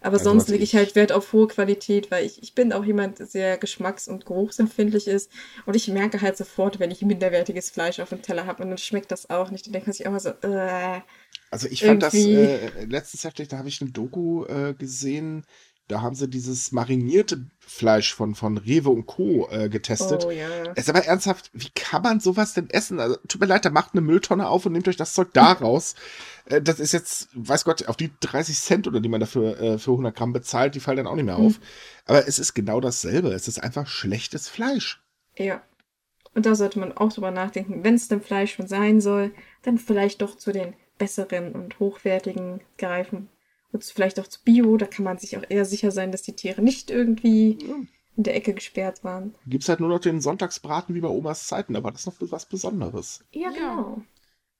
[0.00, 2.84] Aber ja, sonst lege ich halt Wert auf hohe Qualität, weil ich, ich bin auch
[2.84, 5.32] jemand, der sehr geschmacks- und geruchsempfindlich ist.
[5.66, 8.78] Und ich merke halt sofort, wenn ich minderwertiges Fleisch auf dem Teller habe und dann
[8.78, 9.66] schmeckt das auch nicht.
[9.66, 11.00] Dann denkt man sich auch mal so, äh,
[11.50, 12.02] Also ich fand irgendwie.
[12.02, 15.44] das äh, letztens heftig, da habe ich eine Doku äh, gesehen,
[15.88, 19.48] Da haben sie dieses marinierte Fleisch von, von Rewe und Co.
[19.50, 20.24] Äh, getestet.
[20.26, 20.48] Oh ja.
[20.74, 22.98] Es ist aber ernsthaft, wie kann man sowas denn essen?
[22.98, 25.52] Also, tut mir leid, da macht eine Mülltonne auf und nehmt euch das Zeug da
[25.52, 25.94] raus.
[26.46, 29.78] Äh, das ist jetzt, weiß Gott, auf die 30 Cent oder die man dafür äh,
[29.78, 31.58] für 100 Gramm bezahlt, die fallen dann auch nicht mehr auf.
[31.58, 31.64] Mhm.
[32.06, 33.32] Aber es ist genau dasselbe.
[33.32, 35.02] Es ist einfach schlechtes Fleisch.
[35.36, 35.62] Ja.
[36.34, 39.32] Und da sollte man auch drüber nachdenken, wenn es denn Fleisch schon sein soll,
[39.62, 43.28] dann vielleicht doch zu den besseren und hochwertigen greifen.
[43.76, 46.34] Und vielleicht auch zu Bio, da kann man sich auch eher sicher sein, dass die
[46.34, 47.58] Tiere nicht irgendwie
[48.16, 49.34] in der Ecke gesperrt waren.
[49.46, 53.22] Gibt's halt nur noch den Sonntagsbraten wie bei Omas Zeiten, war das noch was Besonderes.
[53.32, 53.54] Ja, Ja.
[53.54, 54.02] genau.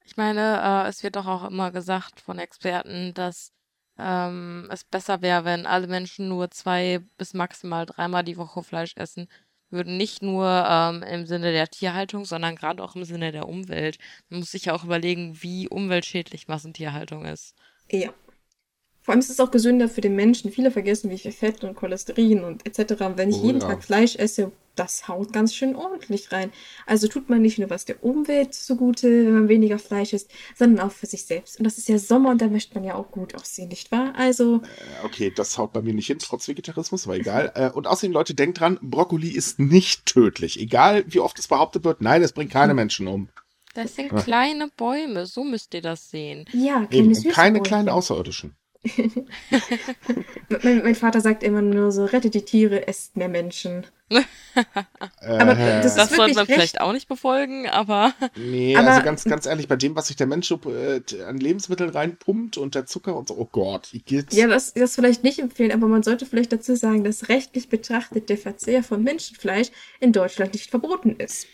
[0.05, 3.53] Ich meine, äh, es wird doch auch immer gesagt von Experten, dass
[3.99, 8.93] ähm, es besser wäre, wenn alle Menschen nur zwei bis maximal dreimal die Woche Fleisch
[8.97, 9.29] essen
[9.71, 9.97] würden.
[9.97, 13.97] Nicht nur ähm, im Sinne der Tierhaltung, sondern gerade auch im Sinne der Umwelt.
[14.29, 17.55] Man muss sich ja auch überlegen, wie umweltschädlich Massentierhaltung ist.
[17.91, 18.11] Ja.
[19.07, 20.50] Vor allem ist es auch gesünder für den Menschen.
[20.50, 22.94] Viele vergessen, wie viel Fett und Cholesterin und etc.
[23.14, 23.68] Wenn ich Oh, jeden ja.
[23.68, 26.50] Tag Fleisch esse, das haut ganz schön ordentlich rein.
[26.86, 30.84] Also tut man nicht nur was der Umwelt zugute, wenn man weniger Fleisch isst, sondern
[30.84, 31.57] auch für sich selbst.
[31.59, 34.12] Und das ist ja Sommer und da möchte man ja auch gut aussehen, nicht wahr?
[34.16, 37.52] Also, Äh, Okay, das haut bei mir nicht hin, trotz Vegetarismus, aber egal.
[37.54, 40.59] Äh, Und außerdem, Leute, denkt dran, Brokkoli ist nicht tödlich.
[40.61, 43.28] Egal, wie oft es behauptet wird, nein, es bringt keine Menschen um.
[43.74, 44.20] Das sind Ja.
[44.20, 46.44] kleine Bäume, so müsst ihr das sehen.
[46.52, 48.57] ja, Eben, kleine süße keine kleinen Außerirdischen.
[50.62, 53.87] mein, mein Vater sagt immer nur so, rettet die Tiere, esst mehr Menschen.
[54.11, 54.22] Äh,
[55.26, 56.52] Aber das Das sollte man recht.
[56.54, 60.16] vielleicht auch nicht befolgen, aber Nee, Aber- also ganz, ganz ehrlich, bei dem, was sich
[60.16, 64.34] der Mensch äh, an Lebensmitteln reinpumpt und der Zucker und so, oh Gott, ich geht's.
[64.36, 68.28] Ja, das, das vielleicht nicht empfehlen, aber man sollte vielleicht dazu sagen, dass rechtlich betrachtet
[68.30, 69.68] der Verzehr von Menschenfleisch
[70.00, 71.46] in Deutschland nicht verboten ist.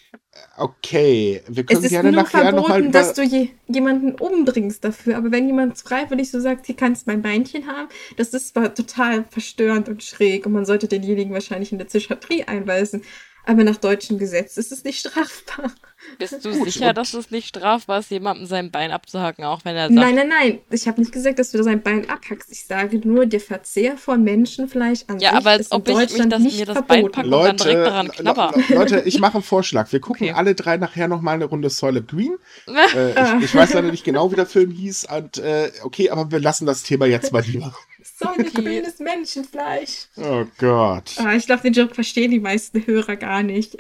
[0.57, 2.93] Okay, wir Es können ist gerne nur nachher nochmal verboten, über.
[2.93, 5.17] dass du je, jemanden umbringst dafür.
[5.19, 9.25] Aber wenn jemand freiwillig so sagt, hier kannst mein Beinchen haben, das ist zwar total
[9.31, 13.03] verstörend und schräg und man sollte denjenigen wahrscheinlich in der Psychiatrie einweisen.
[13.45, 15.73] Aber nach deutschem Gesetz ist es nicht strafbar.
[16.17, 19.65] bist du Gut, sicher, und- dass es nicht strafbar ist, jemandem sein Bein abzuhacken, auch
[19.65, 20.59] wenn er sagt, Nein, nein, nein.
[20.71, 22.53] Ich habe nicht gesagt, dass du sein Bein abhackst.
[22.53, 25.89] Ich sage nur, der Verzehr von Menschenfleisch an Ja, sich aber als ist in ob
[25.89, 27.13] ich mich Deutschland das- nicht mir das Bein verboten.
[27.15, 27.27] packe.
[27.37, 28.53] und dann direkt daran Le- knabber.
[28.69, 29.91] Le- Leute, ich mache einen Vorschlag.
[29.91, 30.37] Wir gucken Okay.
[30.39, 32.37] alle drei nachher nochmal eine Runde Soylent Green.
[32.95, 35.09] Äh, ich, ich weiß leider nicht genau, wie der Film hieß.
[35.13, 37.75] Und, äh, okay, aber wir lassen das Thema jetzt mal lieber.
[38.23, 40.09] Säure grünes Menschenfleisch.
[40.17, 41.15] Oh Gott.
[41.19, 43.77] Ah, ich glaube, den Joke verstehen die meisten Hörer gar nicht.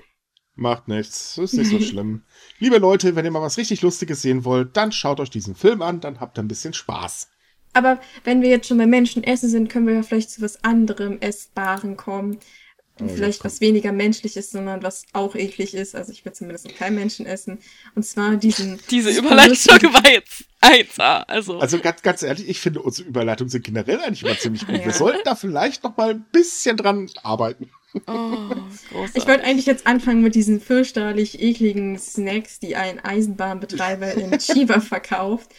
[0.54, 1.38] Macht nichts.
[1.38, 2.22] Ist nicht so schlimm.
[2.58, 5.80] Liebe Leute, wenn ihr mal was richtig Lustiges sehen wollt, dann schaut euch diesen Film
[5.80, 7.28] an, dann habt ihr ein bisschen Spaß.
[7.72, 10.62] Aber wenn wir jetzt schon bei Menschen essen sind, können wir ja vielleicht zu was
[10.62, 12.38] anderem Essbaren kommen.
[13.02, 15.94] Oh, jetzt vielleicht was weniger menschlich ist, sondern was auch eklig ist.
[15.94, 17.58] Also ich will zumindest kein Menschen essen.
[17.94, 18.80] Und zwar diesen.
[18.90, 21.24] diese Überleitung war jetzt 1A.
[21.26, 24.76] Also, Also ganz, ganz ehrlich, ich finde, unsere Überleitungen sind generell eigentlich immer ziemlich gut.
[24.76, 24.84] Ja.
[24.84, 27.70] Wir sollten da vielleicht noch mal ein bisschen dran arbeiten.
[28.06, 28.54] oh.
[29.14, 34.80] Ich wollte eigentlich jetzt anfangen mit diesen fürchterlich ekligen Snacks, die ein Eisenbahnbetreiber in Chiba
[34.80, 35.50] verkauft.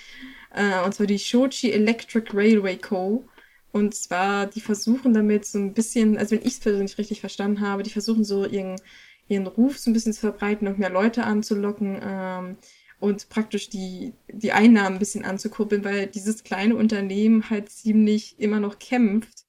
[0.53, 3.27] Äh, und zwar die Shochi Electric Railway Co.
[3.73, 7.59] Und zwar, die versuchen damit so ein bisschen, also wenn ich es persönlich richtig verstanden
[7.59, 8.79] habe, die versuchen so ihren,
[9.27, 12.57] ihren Ruf so ein bisschen zu verbreiten und mehr Leute anzulocken ähm,
[12.99, 18.59] und praktisch die, die Einnahmen ein bisschen anzukurbeln, weil dieses kleine Unternehmen halt ziemlich immer
[18.59, 19.45] noch kämpft.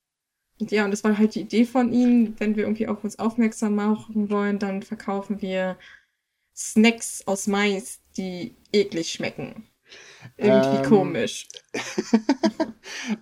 [0.59, 3.19] Und ja, und das war halt die Idee von ihnen, wenn wir irgendwie auf uns
[3.19, 5.77] aufmerksam machen wollen, dann verkaufen wir
[6.57, 9.69] Snacks aus Mais, die eklig schmecken.
[10.37, 11.49] Irgendwie Ähm, komisch.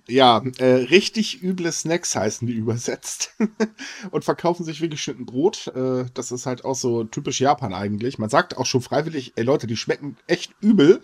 [0.08, 3.34] Ja, äh, richtig üble Snacks heißen die übersetzt.
[4.10, 5.68] und verkaufen sich wie geschnitten Brot.
[5.68, 8.18] Äh, das ist halt auch so typisch Japan eigentlich.
[8.18, 11.02] Man sagt auch schon freiwillig, ey Leute, die schmecken echt übel.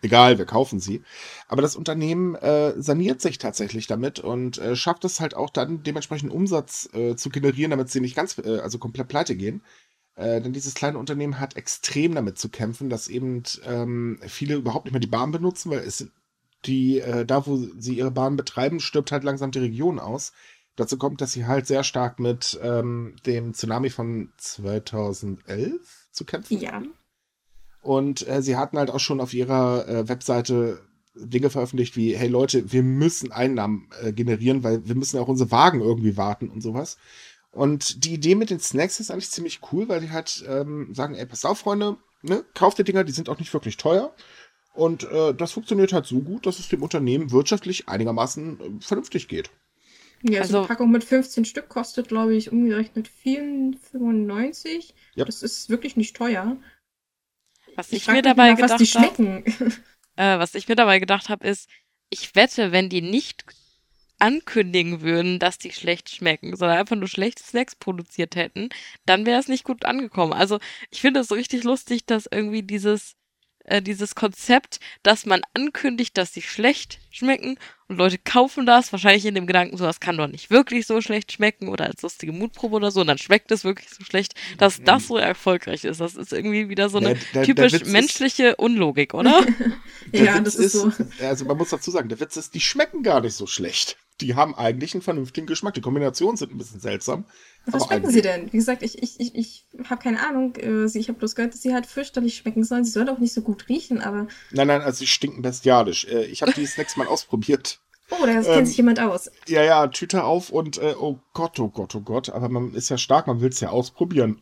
[0.00, 1.02] Egal, wir kaufen sie.
[1.48, 5.82] Aber das Unternehmen äh, saniert sich tatsächlich damit und äh, schafft es halt auch dann
[5.82, 9.62] dementsprechend Umsatz äh, zu generieren, damit sie nicht ganz, äh, also komplett pleite gehen.
[10.18, 14.86] Äh, denn dieses kleine Unternehmen hat extrem damit zu kämpfen, dass eben ähm, viele überhaupt
[14.86, 16.08] nicht mehr die Bahn benutzen, weil es
[16.64, 20.32] die, äh, da wo sie ihre Bahn betreiben, stirbt halt langsam die Region aus.
[20.74, 26.58] Dazu kommt, dass sie halt sehr stark mit ähm, dem Tsunami von 2011 zu kämpfen
[26.58, 26.72] Ja.
[26.72, 26.88] hatten.
[27.80, 30.80] Und äh, sie hatten halt auch schon auf ihrer äh, Webseite
[31.14, 35.52] Dinge veröffentlicht wie, hey Leute, wir müssen Einnahmen äh, generieren, weil wir müssen auch unsere
[35.52, 36.98] Wagen irgendwie warten und sowas.
[37.50, 41.14] Und die Idee mit den Snacks ist eigentlich ziemlich cool, weil die halt ähm, sagen,
[41.14, 44.14] ey, passt auf, Freunde, ne, kauft die Dinger, die sind auch nicht wirklich teuer.
[44.74, 49.26] Und äh, das funktioniert halt so gut, dass es dem Unternehmen wirtschaftlich einigermaßen äh, vernünftig
[49.28, 49.50] geht.
[50.22, 54.92] Ja, so Also- eine Packung mit 15 Stück kostet, glaube ich, umgerechnet 4,95.
[55.14, 55.24] Ja.
[55.24, 56.56] Das ist wirklich nicht teuer.
[57.76, 59.44] was Ich ich mir dabei die gedacht habe,
[60.16, 61.68] äh, was ich mir dabei gedacht habe, ist,
[62.10, 63.44] ich wette, wenn die nicht
[64.18, 68.68] ankündigen würden, dass die schlecht schmecken, sondern einfach nur schlechte Snacks produziert hätten,
[69.06, 70.32] dann wäre es nicht gut angekommen.
[70.32, 70.58] Also
[70.90, 73.16] ich finde es so richtig lustig, dass irgendwie dieses
[73.68, 77.58] äh, dieses Konzept, dass man ankündigt, dass sie schlecht schmecken
[77.88, 81.00] und Leute kaufen das, wahrscheinlich in dem Gedanken, so das kann doch nicht wirklich so
[81.00, 84.34] schlecht schmecken oder als lustige Mutprobe oder so, und dann schmeckt es wirklich so schlecht,
[84.58, 86.00] dass das so erfolgreich ist.
[86.00, 89.46] Das ist irgendwie wieder so eine der, der, typisch der menschliche ist, Unlogik, oder?
[90.12, 90.92] ja, das ist, ist so.
[91.20, 94.34] Also man muss dazu sagen, der Witz ist, die schmecken gar nicht so schlecht die
[94.34, 95.74] haben eigentlich einen vernünftigen Geschmack.
[95.74, 97.24] Die Kombinationen sind ein bisschen seltsam.
[97.66, 98.52] Was schmecken sie denn?
[98.52, 100.56] Wie gesagt, ich, ich, ich, ich habe keine Ahnung.
[100.56, 102.84] Äh, ich habe bloß gehört, dass sie halt fürchterlich schmecken sollen.
[102.84, 104.28] Sie sollen auch nicht so gut riechen, aber.
[104.50, 106.06] Nein, nein, also sie stinken bestialisch.
[106.06, 107.80] Äh, ich habe die Snacks mal ausprobiert.
[108.10, 109.30] Oh, da ähm, kennt sich jemand aus.
[109.48, 112.30] Ja, ja, Tüte auf und äh, oh Gott, oh Gott, oh Gott.
[112.30, 114.40] Aber man ist ja stark, man will es ja ausprobieren.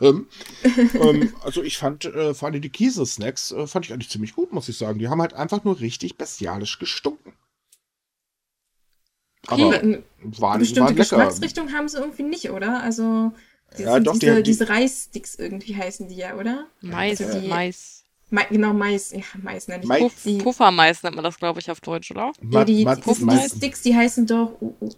[0.00, 0.28] ähm,
[1.42, 4.68] also ich fand äh, vor allem die Käse-Snacks äh, fand ich eigentlich ziemlich gut, muss
[4.68, 5.00] ich sagen.
[5.00, 7.32] Die haben halt einfach nur richtig bestialisch gestunken.
[9.48, 10.02] Aber okay.
[10.20, 12.82] waren, bestimmte waren Geschmacksrichtung haben sie irgendwie nicht, oder?
[12.82, 13.32] Also
[13.76, 16.66] ja, doch, diese, die, diese Reissticks irgendwie heißen die ja, oder?
[16.80, 18.04] Mais, also die, Mais.
[18.30, 19.12] Ma genau, Mais.
[19.12, 19.88] Ja, Mais nenne ich.
[19.88, 20.00] Mais.
[20.00, 22.32] Puff, Puffermais nennt man das, glaube ich, auf Deutsch, oder?
[22.50, 24.52] Ja, die, die, die, die Sticks, die heißen doch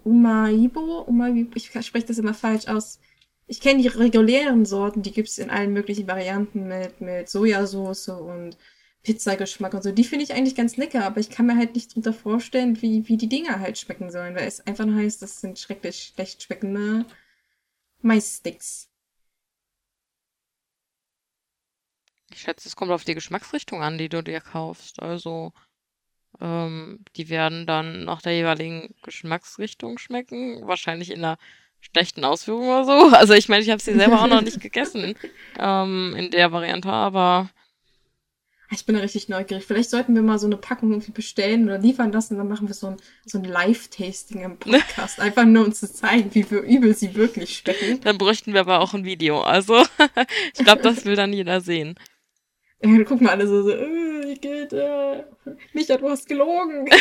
[0.04, 1.02] Umaibo.
[1.02, 1.50] Umaibo.
[1.54, 2.98] Ich spreche das immer falsch aus.
[3.46, 8.08] Ich kenne die regulären Sorten, die gibt es in allen möglichen Varianten mit, mit Sojasauce
[8.10, 8.56] und
[9.02, 9.92] Pizzageschmack und so.
[9.92, 13.08] Die finde ich eigentlich ganz lecker, aber ich kann mir halt nicht drunter vorstellen, wie,
[13.08, 16.42] wie die Dinger halt schmecken sollen, weil es einfach nur heißt, das sind schrecklich schlecht
[16.42, 17.06] schmeckende
[18.02, 18.88] Maissticks.
[22.30, 25.00] Ich schätze, es kommt auf die Geschmacksrichtung an, die du dir kaufst.
[25.02, 25.52] Also,
[26.40, 30.66] ähm, die werden dann nach der jeweiligen Geschmacksrichtung schmecken.
[30.66, 31.38] Wahrscheinlich in einer
[31.80, 33.10] schlechten Ausführung oder so.
[33.16, 35.16] Also, ich meine, ich habe sie selber auch noch nicht gegessen
[35.58, 37.50] ähm, in der Variante, aber
[38.72, 39.64] ich bin da richtig neugierig.
[39.64, 42.38] Vielleicht sollten wir mal so eine Packung irgendwie bestellen oder liefern lassen.
[42.38, 42.96] Dann machen wir so ein,
[43.26, 45.18] so ein Live-Tasting im Podcast.
[45.20, 48.00] Einfach nur, um zu zeigen, wie übel sie wirklich stecken.
[48.02, 49.40] Dann bräuchten wir aber auch ein Video.
[49.40, 49.82] Also,
[50.54, 51.96] ich glaube, das will dann jeder sehen.
[52.82, 55.24] Ja, dann gucken wir alle so, so äh, wie geht, äh,
[55.72, 56.88] Micha, du hast gelogen.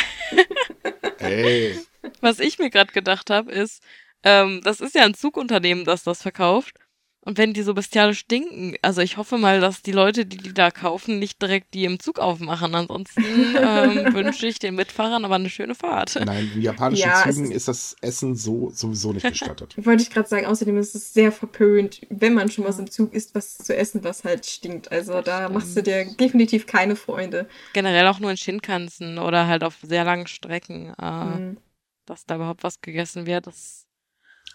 [1.22, 1.78] Hey.
[2.22, 3.84] Was ich mir gerade gedacht habe, ist,
[4.24, 6.79] ähm, das ist ja ein Zugunternehmen, das das verkauft.
[7.22, 10.54] Und wenn die so bestialisch stinken, also ich hoffe mal, dass die Leute, die die
[10.54, 12.74] da kaufen, nicht direkt die im Zug aufmachen.
[12.74, 16.18] Ansonsten ähm, wünsche ich den Mitfahrern aber eine schöne Fahrt.
[16.24, 19.76] Nein, in japanischen ja, Zügen ist das Essen so sowieso nicht gestattet.
[19.86, 23.14] Wollte ich gerade sagen, außerdem ist es sehr verpönt, wenn man schon was im Zug
[23.14, 24.90] isst, was zu essen, was halt stinkt.
[24.92, 27.50] Also da machst du dir definitiv keine Freunde.
[27.74, 31.58] Generell auch nur in Shinkansen oder halt auf sehr langen Strecken, äh, mhm.
[32.06, 33.89] dass da überhaupt was gegessen wird, das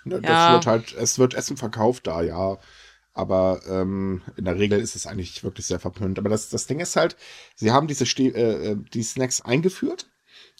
[0.05, 0.53] Ne, das ja.
[0.53, 2.59] wird halt, es wird Essen verkauft da, ja.
[3.13, 6.19] Aber ähm, in der Regel ist es eigentlich wirklich sehr verpönt.
[6.19, 7.17] Aber das, das Ding ist halt,
[7.55, 10.11] sie haben diese Ste äh, äh, die Snacks eingeführt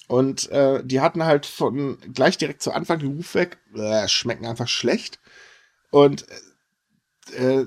[0.07, 4.47] und äh, die hatten halt von gleich direkt zu Anfang den Ruf weg, äh, schmecken
[4.47, 5.19] einfach schlecht.
[5.91, 6.27] Und
[7.37, 7.67] äh, äh,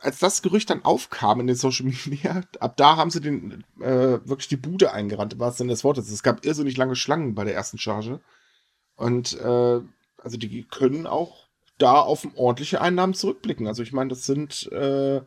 [0.00, 4.20] als das Gerücht dann aufkam in den Social Media, ab da haben sie den äh,
[4.24, 6.10] wirklich die Bude eingerannt, was denn das Wort ist.
[6.10, 8.20] Es gab irrsinnig lange Schlangen bei der ersten Charge.
[8.94, 9.80] Und äh,
[10.18, 11.46] also die können auch
[11.78, 13.66] da auf ordentliche Einnahmen zurückblicken.
[13.66, 15.20] Also ich meine, das sind, äh,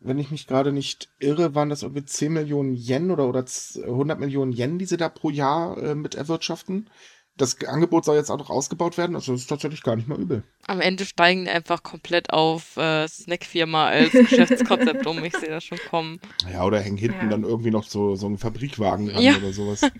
[0.00, 3.44] wenn ich mich gerade nicht irre, waren das irgendwie 10 Millionen Yen oder, oder
[3.76, 6.90] 100 Millionen Yen, die sie da pro Jahr äh, mit erwirtschaften.
[7.38, 10.20] Das Angebot soll jetzt auch noch ausgebaut werden, also das ist tatsächlich gar nicht mal
[10.20, 10.42] übel.
[10.66, 15.24] Am Ende steigen einfach komplett auf äh, Snackfirma als Geschäftskonzept um.
[15.24, 16.20] Ich sehe das schon kommen.
[16.52, 17.28] Ja, oder hängen hinten ja.
[17.30, 19.36] dann irgendwie noch so, so ein Fabrikwagen ran ja.
[19.36, 19.80] oder sowas.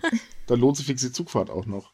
[0.45, 1.93] Dann lohnt sich die Zugfahrt auch noch.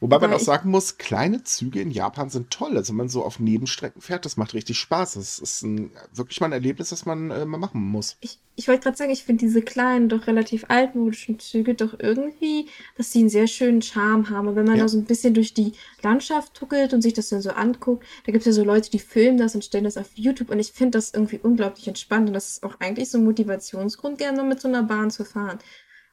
[0.00, 2.76] Wobei man auch sagen muss, kleine Züge in Japan sind toll.
[2.76, 5.14] Also wenn man so auf Nebenstrecken fährt, das macht richtig Spaß.
[5.14, 8.16] Das ist ein, wirklich mal ein Erlebnis, das man äh, mal machen muss.
[8.20, 12.68] Ich, ich wollte gerade sagen, ich finde diese kleinen, doch relativ altmodischen Züge doch irgendwie,
[12.96, 14.48] dass sie einen sehr schönen Charme haben.
[14.48, 14.82] Und wenn man ja.
[14.82, 15.72] da so ein bisschen durch die
[16.02, 18.98] Landschaft tuckelt und sich das dann so anguckt, da gibt es ja so Leute, die
[18.98, 20.50] filmen das und stellen das auf YouTube.
[20.50, 22.28] Und ich finde das irgendwie unglaublich entspannt.
[22.28, 25.24] Und das ist auch eigentlich so ein Motivationsgrund, gerne mal mit so einer Bahn zu
[25.24, 25.58] fahren.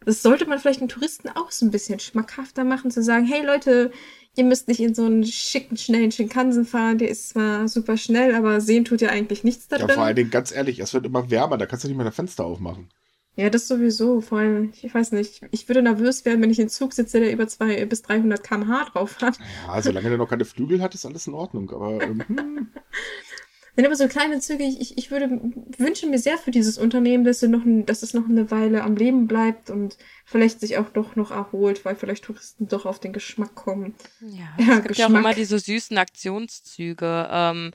[0.06, 3.46] Das sollte man vielleicht den Touristen auch so ein bisschen schmackhafter machen, zu sagen, hey
[3.46, 3.92] Leute,
[4.36, 8.34] ihr müsst nicht in so einen schicken, schnellen Shinkansen fahren, der ist zwar super schnell,
[8.34, 9.90] aber sehen tut ja eigentlich nichts da drin.
[9.90, 12.06] Ja, vor allen Dingen, ganz ehrlich, es wird immer wärmer, da kannst du nicht mehr
[12.06, 12.90] das Fenster aufmachen.
[13.38, 14.20] Ja, das sowieso.
[14.20, 17.32] Vor allem, ich weiß nicht, ich würde nervös werden, wenn ich in Zug sitze, der
[17.32, 19.38] über 200 bis 300 km/h drauf hat.
[19.68, 22.02] Ja, solange der noch keine Flügel hat, ist alles in Ordnung, aber.
[22.02, 22.68] Ähm, hm.
[23.76, 25.40] Sind aber so kleine Züge, ich, ich würde
[25.78, 29.28] wünsche mir sehr für dieses Unternehmen, dass, noch, dass es noch eine Weile am Leben
[29.28, 33.56] bleibt und vielleicht sich auch doch noch erholt, weil vielleicht Touristen doch auf den Geschmack
[33.56, 33.96] kommen.
[34.20, 34.98] Ja, ja es gibt Geschmack.
[34.98, 37.30] ja auch immer diese süßen Aktionszüge.
[37.32, 37.72] Ähm,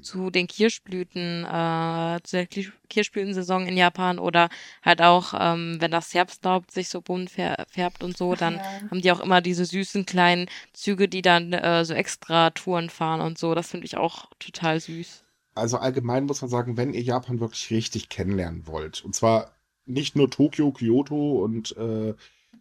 [0.00, 4.48] zu den Kirschblüten, äh, zu der Kirschblütensaison in Japan oder
[4.82, 8.62] halt auch, ähm, wenn das Herbstlaub sich so bunt färbt und so, dann ja.
[8.90, 13.20] haben die auch immer diese süßen kleinen Züge, die dann äh, so extra Touren fahren
[13.20, 13.54] und so.
[13.54, 15.24] Das finde ich auch total süß.
[15.54, 19.52] Also allgemein muss man sagen, wenn ihr Japan wirklich richtig kennenlernen wollt, und zwar
[19.84, 22.14] nicht nur Tokio, Kyoto und äh,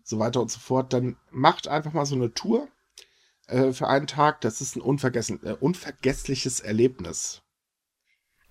[0.04, 2.68] so weiter und so fort, dann macht einfach mal so eine Tour
[3.52, 4.42] äh, für einen Tag.
[4.42, 7.42] Das ist ein unvergessen, äh, unvergessliches Erlebnis.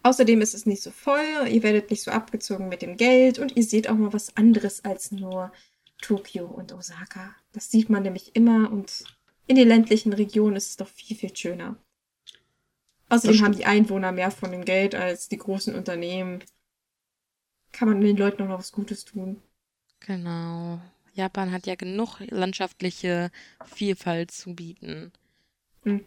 [0.02, 3.56] Außerdem ist es nicht so voll, ihr werdet nicht so abgezogen mit dem Geld und
[3.56, 5.52] ihr seht auch mal was anderes als nur
[6.00, 7.34] Tokio und Osaka.
[7.52, 9.04] Das sieht man nämlich immer und
[9.46, 11.76] in den ländlichen Regionen ist es doch viel, viel schöner.
[13.10, 16.44] Außerdem haben die Einwohner mehr von dem Geld als die großen Unternehmen.
[17.72, 19.42] Kann man den Leuten auch noch was Gutes tun.
[19.98, 20.80] Genau.
[21.12, 23.30] Japan hat ja genug landschaftliche
[23.64, 25.12] Vielfalt zu bieten.
[25.82, 26.04] Hm.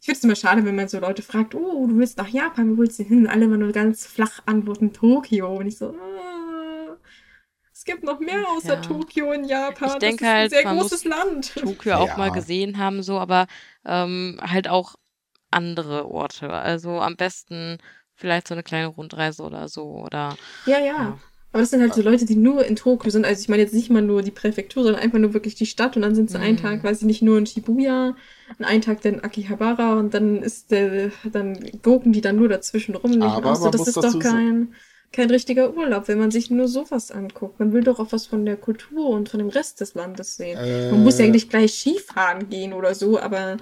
[0.00, 2.72] Ich finde es immer schade, wenn man so Leute fragt, oh, du willst nach Japan,
[2.72, 3.20] wo willst du hin?
[3.20, 5.56] Und alle immer nur ganz flach antworten, Tokio.
[5.56, 6.96] Und ich so, ah,
[7.72, 8.80] es gibt noch mehr außer ja.
[8.80, 9.88] Tokio in Japan.
[9.88, 11.54] Ich denke halt, ein sehr großes Land.
[11.54, 12.16] Tokio auch ja.
[12.18, 13.46] mal gesehen haben, so, aber
[13.84, 14.94] ähm, halt auch
[15.50, 16.50] andere Orte.
[16.52, 17.78] Also am besten
[18.14, 19.84] vielleicht so eine kleine Rundreise oder so.
[19.84, 20.84] Oder, ja, ja.
[20.84, 21.18] ja.
[21.56, 23.24] Aber das sind halt so Leute, die nur in Tokio sind.
[23.24, 25.96] Also ich meine jetzt nicht mal nur die Präfektur, sondern einfach nur wirklich die Stadt.
[25.96, 26.44] Und dann sind sie mhm.
[26.44, 28.14] einen Tag, weiß ich nicht, nur in Shibuya,
[28.58, 32.94] und einen Tag dann Akihabara und dann ist der, dann gucken die dann nur dazwischen
[32.94, 33.22] rum.
[33.22, 33.62] Aber aus.
[33.62, 34.74] So, das ist doch kein,
[35.12, 37.58] kein richtiger Urlaub, wenn man sich nur sowas anguckt.
[37.58, 40.58] Man will doch auch was von der Kultur und von dem Rest des Landes sehen.
[40.58, 43.56] Äh, man muss ja eigentlich gleich Skifahren gehen oder so, aber.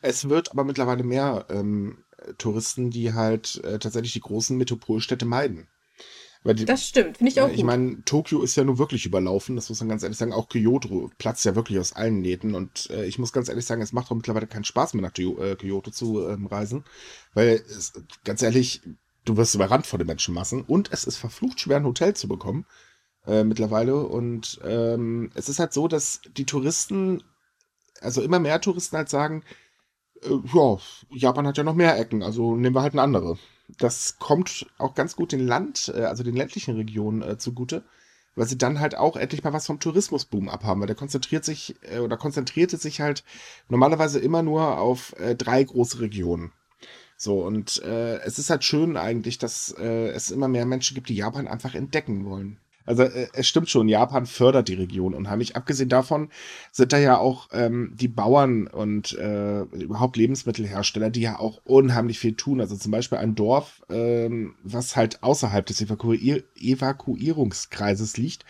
[0.00, 2.04] Es wird aber mittlerweile mehr ähm,
[2.38, 5.66] Touristen, die halt äh, tatsächlich die großen Metropolstädte meiden.
[6.44, 7.48] Die, das stimmt, finde ich auch.
[7.48, 7.66] Ich gut.
[7.66, 10.32] meine, Tokio ist ja nur wirklich überlaufen, das muss man ganz ehrlich sagen.
[10.32, 12.56] Auch Kyoto platzt ja wirklich aus allen Nähten.
[12.56, 15.16] Und äh, ich muss ganz ehrlich sagen, es macht auch mittlerweile keinen Spaß mehr nach
[15.16, 16.84] äh, Kyoto zu ähm, reisen.
[17.32, 17.92] Weil, es,
[18.24, 18.82] ganz ehrlich,
[19.24, 22.66] du wirst überrannt vor den Menschenmassen und es ist verflucht schwer, ein Hotel zu bekommen.
[23.24, 24.04] Äh, mittlerweile.
[24.04, 27.22] Und ähm, es ist halt so, dass die Touristen,
[28.00, 29.44] also immer mehr Touristen halt sagen,
[30.22, 30.78] äh, ja,
[31.10, 33.38] Japan hat ja noch mehr Ecken, also nehmen wir halt eine andere
[33.78, 37.84] das kommt auch ganz gut den Land, äh, also den ländlichen Regionen äh, zugute,
[38.34, 41.76] weil sie dann halt auch endlich mal was vom Tourismusboom abhaben, weil der konzentriert sich
[41.82, 43.24] äh, oder konzentrierte sich halt
[43.68, 46.52] normalerweise immer nur auf äh, drei große Regionen.
[47.16, 51.08] So, und äh, es ist halt schön eigentlich, dass äh, es immer mehr Menschen gibt,
[51.08, 52.58] die Japan einfach entdecken wollen.
[52.84, 55.56] Also äh, es stimmt schon, Japan fördert die Region unheimlich.
[55.56, 56.30] Abgesehen davon
[56.70, 62.18] sind da ja auch ähm, die Bauern und äh, überhaupt Lebensmittelhersteller, die ja auch unheimlich
[62.18, 62.60] viel tun.
[62.60, 68.44] Also zum Beispiel ein Dorf, ähm, was halt außerhalb des Evakuier Evakuierungskreises liegt,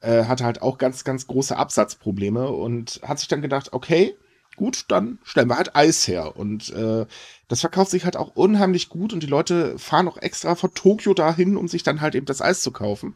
[0.00, 4.14] äh, hatte halt auch ganz, ganz große Absatzprobleme und hat sich dann gedacht, okay,
[4.56, 6.36] gut, dann stellen wir halt Eis her.
[6.36, 7.06] Und äh,
[7.48, 11.14] das verkauft sich halt auch unheimlich gut und die Leute fahren auch extra von Tokio
[11.14, 13.14] dahin, um sich dann halt eben das Eis zu kaufen.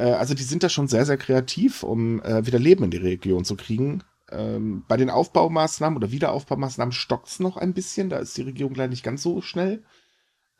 [0.00, 2.96] Äh, also die sind da schon sehr, sehr kreativ, um äh, wieder Leben in die
[2.96, 4.02] Region zu kriegen.
[4.30, 8.08] Ähm, bei den Aufbaumaßnahmen oder Wiederaufbaumaßnahmen stockt es noch ein bisschen.
[8.08, 9.82] Da ist die Regierung leider nicht ganz so schnell.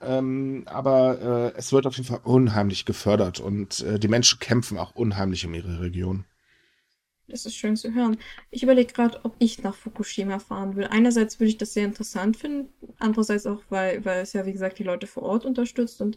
[0.02, 4.78] Ähm, aber äh, es wird auf jeden Fall unheimlich gefördert und äh, die Menschen kämpfen
[4.78, 6.24] auch unheimlich um ihre Region.
[7.28, 8.16] Das ist schön zu hören.
[8.50, 10.86] Ich überlege gerade, ob ich nach Fukushima fahren will.
[10.86, 14.78] Einerseits würde ich das sehr interessant finden, andererseits auch, weil, weil es ja, wie gesagt,
[14.78, 16.16] die Leute vor Ort unterstützt und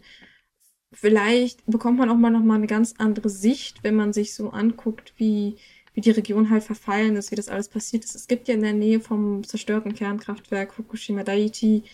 [0.94, 5.14] vielleicht bekommt man auch mal nochmal eine ganz andere Sicht, wenn man sich so anguckt,
[5.16, 5.56] wie,
[5.94, 8.14] wie die Region halt verfallen ist, wie das alles passiert ist.
[8.14, 11.84] Es gibt ja in der Nähe vom zerstörten Kernkraftwerk Fukushima Daiichi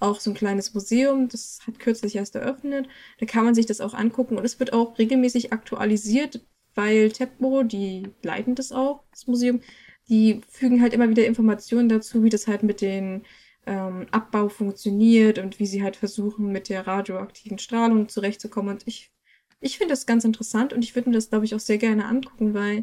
[0.00, 2.88] auch so ein kleines Museum, das hat kürzlich erst eröffnet.
[3.18, 6.40] Da kann man sich das auch angucken und es wird auch regelmäßig aktualisiert,
[6.74, 9.60] weil TEPMO, die leiten das auch, das Museum,
[10.08, 13.22] die fügen halt immer wieder Informationen dazu, wie das halt mit den
[13.70, 18.74] ähm, Abbau funktioniert und wie sie halt versuchen, mit der radioaktiven Strahlung zurechtzukommen.
[18.74, 19.12] Und ich,
[19.60, 22.06] ich finde das ganz interessant und ich würde mir das, glaube ich, auch sehr gerne
[22.06, 22.82] angucken, weil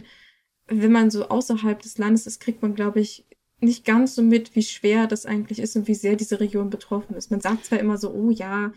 [0.67, 3.25] wenn man so außerhalb des Landes ist, kriegt man, glaube ich,
[3.59, 7.15] nicht ganz so mit, wie schwer das eigentlich ist und wie sehr diese Region betroffen
[7.15, 7.31] ist.
[7.31, 8.71] Man sagt zwar immer so, oh ja,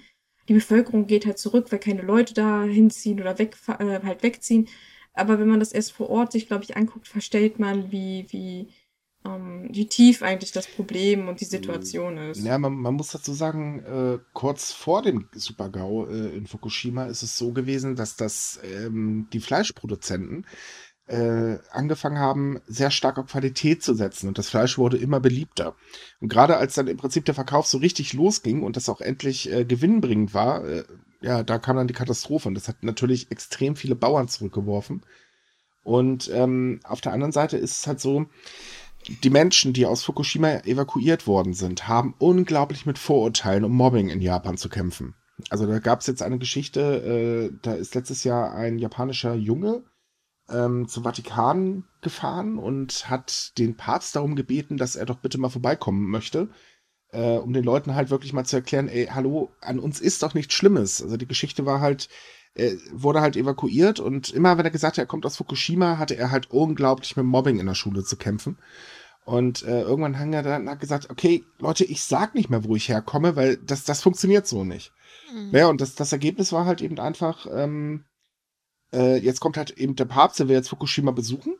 [0.48, 4.68] die Bevölkerung geht halt zurück, weil keine Leute da hinziehen oder weg, äh, halt wegziehen.
[5.12, 8.68] Aber wenn man das erst vor Ort sich, glaube ich, anguckt, verstellt man, wie, wie,
[9.24, 12.42] ähm, wie tief eigentlich das Problem und die Situation ist.
[12.42, 17.22] Ja, man, man muss dazu sagen, äh, kurz vor dem Supergau äh, in Fukushima ist
[17.22, 20.46] es so gewesen, dass das ähm, die Fleischproduzenten
[21.06, 25.74] äh, angefangen haben, sehr stark auf Qualität zu setzen und das Fleisch wurde immer beliebter.
[26.20, 29.52] Und gerade als dann im Prinzip der Verkauf so richtig losging und das auch endlich
[29.52, 30.84] äh, gewinnbringend war, äh,
[31.20, 35.02] ja, da kam dann die Katastrophe und das hat natürlich extrem viele Bauern zurückgeworfen.
[35.82, 38.26] Und ähm, auf der anderen Seite ist es halt so,
[39.08, 44.20] die Menschen, die aus Fukushima evakuiert worden sind, haben unglaublich mit Vorurteilen und Mobbing in
[44.20, 45.14] Japan zu kämpfen.
[45.48, 49.84] Also da gab es jetzt eine Geschichte, äh, da ist letztes Jahr ein japanischer Junge
[50.50, 55.48] ähm, zum Vatikan gefahren und hat den Papst darum gebeten, dass er doch bitte mal
[55.48, 56.50] vorbeikommen möchte,
[57.12, 60.34] äh, um den Leuten halt wirklich mal zu erklären, ey, hallo, an uns ist doch
[60.34, 61.02] nichts Schlimmes.
[61.02, 62.08] Also die Geschichte war halt,
[62.54, 66.16] er wurde halt evakuiert und immer wenn er gesagt hat, er kommt aus Fukushima, hatte
[66.16, 68.58] er halt unglaublich mit Mobbing in der Schule zu kämpfen.
[69.24, 72.88] Und äh, irgendwann hat er dann gesagt, okay, Leute, ich sag nicht mehr, wo ich
[72.88, 74.92] herkomme, weil das, das funktioniert so nicht.
[75.32, 75.50] Mhm.
[75.52, 78.04] Ja, und das, das Ergebnis war halt eben einfach, ähm,
[78.92, 81.54] äh, jetzt kommt halt eben der Papst, der will jetzt Fukushima besuchen.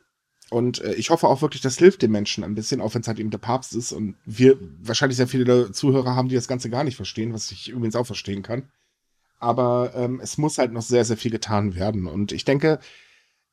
[0.50, 3.08] Und äh, ich hoffe auch wirklich, das hilft den Menschen ein bisschen, auch wenn es
[3.08, 6.70] halt eben der Papst ist und wir wahrscheinlich sehr viele Zuhörer haben, die das Ganze
[6.70, 8.68] gar nicht verstehen, was ich übrigens auch verstehen kann.
[9.40, 12.06] Aber ähm, es muss halt noch sehr, sehr viel getan werden.
[12.06, 12.78] Und ich denke,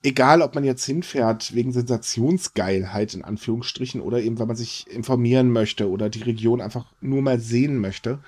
[0.03, 5.51] egal ob man jetzt hinfährt wegen Sensationsgeilheit in Anführungsstrichen oder eben, weil man sich informieren
[5.51, 8.19] möchte oder die Region einfach nur mal sehen möchte,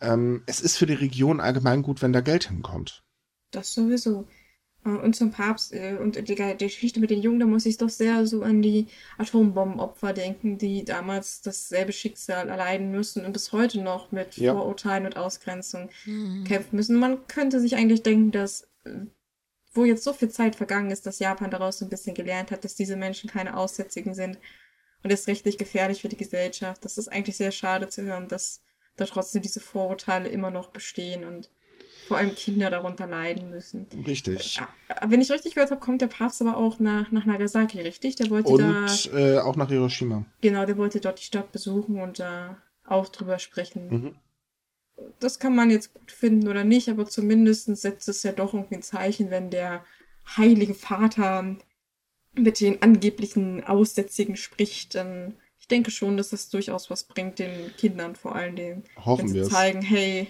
[0.00, 3.02] ähm, es ist für die Region allgemein gut, wenn da Geld hinkommt.
[3.50, 4.26] Das sowieso.
[4.86, 7.76] Äh, und zum Papst äh, und die, die Geschichte mit den Jungen, da muss ich
[7.76, 8.86] doch sehr so an die
[9.18, 14.54] Atombombenopfer denken, die damals dasselbe Schicksal erleiden müssen und bis heute noch mit ja.
[14.54, 16.44] Vorurteilen und Ausgrenzung mhm.
[16.44, 16.96] kämpfen müssen.
[16.96, 19.06] Man könnte sich eigentlich denken, dass äh,
[19.74, 22.64] wo jetzt so viel Zeit vergangen ist, dass Japan daraus so ein bisschen gelernt hat,
[22.64, 24.38] dass diese Menschen keine Aussätzigen sind
[25.02, 26.84] und das ist richtig gefährlich für die Gesellschaft.
[26.84, 28.62] Das ist eigentlich sehr schade zu hören, dass
[28.96, 31.50] da trotzdem diese Vorurteile immer noch bestehen und
[32.06, 33.86] vor allem Kinder darunter leiden müssen.
[34.06, 34.60] Richtig.
[35.06, 38.16] Wenn ich richtig gehört habe, kommt der Papst aber auch nach, nach Nagasaki, richtig?
[38.16, 39.18] Der wollte und, da.
[39.18, 40.24] Äh, auch nach Hiroshima.
[40.40, 43.88] Genau, der wollte dort die Stadt besuchen und da auch drüber sprechen.
[43.88, 44.14] Mhm.
[45.20, 48.76] Das kann man jetzt gut finden oder nicht, aber zumindest setzt es ja doch irgendwie
[48.76, 49.84] ein Zeichen, wenn der
[50.36, 51.56] Heilige Vater
[52.34, 57.74] mit den angeblichen Aussätzigen spricht, dann ich denke schon, dass das durchaus was bringt, den
[57.76, 58.84] Kindern vor allen Dingen.
[59.04, 60.28] Hoffen wir zeigen, hey,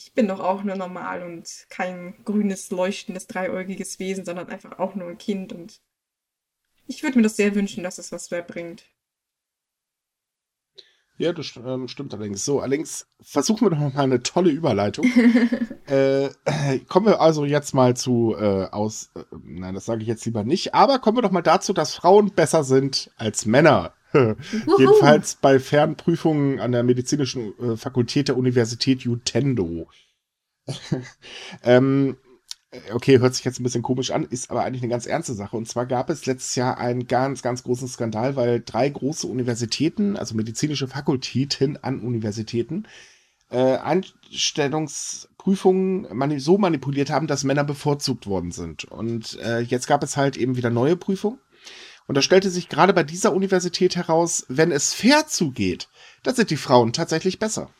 [0.00, 4.94] ich bin doch auch nur normal und kein grünes, leuchtendes, dreiäugiges Wesen, sondern einfach auch
[4.94, 5.80] nur ein Kind und
[6.86, 8.84] ich würde mir das sehr wünschen, dass es was mehr bringt.
[11.18, 12.46] Ja, das ähm, stimmt allerdings.
[12.46, 15.04] So, allerdings versuchen wir doch mal eine tolle Überleitung.
[15.86, 16.30] äh,
[16.88, 19.10] kommen wir also jetzt mal zu äh, aus.
[19.14, 20.74] Äh, nein, das sage ich jetzt lieber nicht.
[20.74, 23.92] Aber kommen wir doch mal dazu, dass Frauen besser sind als Männer.
[24.12, 29.88] Jedenfalls bei Fernprüfungen an der medizinischen äh, Fakultät der Universität Utendo.
[31.62, 32.16] ähm,
[32.92, 35.56] okay, hört sich jetzt ein bisschen komisch an, ist aber eigentlich eine ganz ernste Sache.
[35.56, 40.16] Und zwar gab es letztes Jahr einen ganz, ganz großen Skandal, weil drei große Universitäten,
[40.16, 42.86] also medizinische Fakultäten an Universitäten,
[43.50, 48.84] äh, Einstellungsprüfungen mani so manipuliert haben, dass Männer bevorzugt worden sind.
[48.84, 51.38] Und äh, jetzt gab es halt eben wieder neue Prüfungen.
[52.10, 55.88] Und da stellte sich gerade bei dieser Universität heraus, wenn es fair zugeht,
[56.24, 57.70] dann sind die Frauen tatsächlich besser.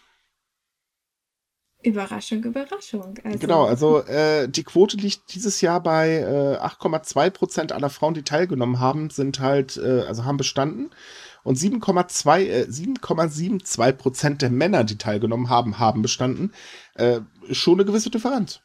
[1.83, 3.19] Überraschung, Überraschung.
[3.25, 3.39] Also.
[3.41, 8.23] Genau, also äh, die Quote liegt dieses Jahr bei äh, 8,2 Prozent aller Frauen, die
[8.23, 10.91] teilgenommen haben, sind halt, äh, also haben bestanden.
[11.43, 16.53] Und 7,2, äh, 7,72 Prozent der Männer, die teilgenommen haben, haben bestanden.
[16.95, 18.61] Äh, schon eine gewisse Differenz.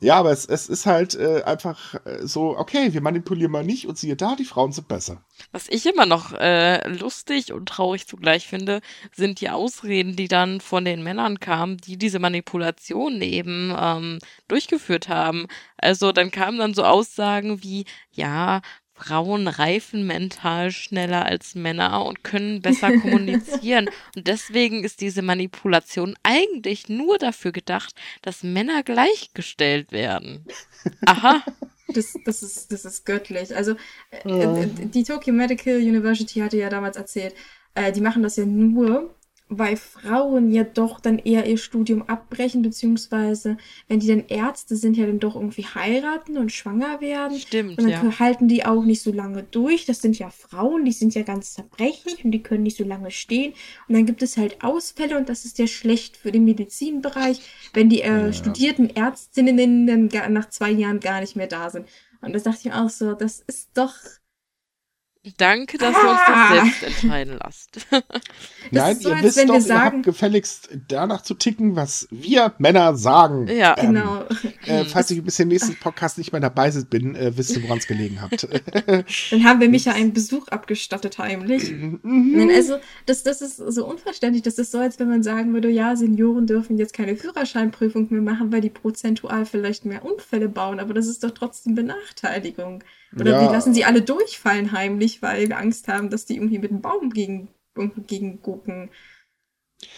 [0.00, 3.88] Ja, aber es, es ist halt äh, einfach äh, so, okay, wir manipulieren mal nicht
[3.88, 5.24] und siehe da, die Frauen sind besser.
[5.50, 8.80] Was ich immer noch äh, lustig und traurig zugleich finde,
[9.12, 15.08] sind die Ausreden, die dann von den Männern kamen, die diese Manipulation eben ähm, durchgeführt
[15.08, 15.46] haben.
[15.76, 18.60] Also dann kamen dann so Aussagen wie, ja,
[18.98, 23.88] Frauen reifen mental schneller als Männer und können besser kommunizieren.
[24.16, 30.44] Und deswegen ist diese Manipulation eigentlich nur dafür gedacht, dass Männer gleichgestellt werden.
[31.06, 31.42] Aha.
[31.94, 33.56] Das, das, ist, das ist göttlich.
[33.56, 33.74] Also,
[34.10, 37.34] äh, äh, die Tokyo Medical University hatte ja damals erzählt,
[37.74, 39.14] äh, die machen das ja nur,
[39.48, 43.56] weil Frauen ja doch dann eher ihr Studium abbrechen, beziehungsweise
[43.88, 47.38] wenn die dann Ärzte sind, ja dann doch irgendwie heiraten und schwanger werden.
[47.38, 47.78] Stimmt.
[47.78, 48.18] Und dann ja.
[48.18, 49.86] halten die auch nicht so lange durch.
[49.86, 53.10] Das sind ja Frauen, die sind ja ganz zerbrechlich und die können nicht so lange
[53.10, 53.54] stehen.
[53.88, 57.40] Und dann gibt es halt Ausfälle und das ist ja schlecht für den Medizinbereich,
[57.72, 58.32] wenn die äh, ja.
[58.32, 61.86] studierten Ärztinnen dann nach zwei Jahren gar nicht mehr da sind.
[62.20, 63.94] Und das dachte ich auch so, das ist doch
[65.36, 66.00] Danke, dass ah.
[66.02, 67.86] ihr uns das selbst entscheiden lasst.
[68.70, 73.48] Nein, so, ihr wisst doch, ihr habt gefälligst danach zu ticken, was wir Männer sagen.
[73.48, 74.24] Ja, ähm, genau.
[74.66, 77.78] Äh, falls ich bis zum nächsten Podcast nicht mehr dabei bin, äh, wisst ihr, woran
[77.78, 78.46] es gelegen hat.
[79.30, 81.72] Dann haben wir mich ja einen Besuch abgestattet heimlich.
[82.08, 82.36] Mhm.
[82.36, 82.76] Nein, also
[83.06, 84.42] das, das ist so unverständlich.
[84.42, 88.22] Das ist so, als wenn man sagen würde, ja, Senioren dürfen jetzt keine Führerscheinprüfung mehr
[88.22, 90.80] machen, weil die prozentual vielleicht mehr Unfälle bauen.
[90.80, 92.82] Aber das ist doch trotzdem Benachteiligung.
[93.14, 93.42] Oder ja.
[93.42, 96.80] wir lassen sie alle durchfallen heimlich, weil wir Angst haben, dass die irgendwie mit dem
[96.80, 97.48] Baum gegen,
[98.06, 98.90] gegen gucken.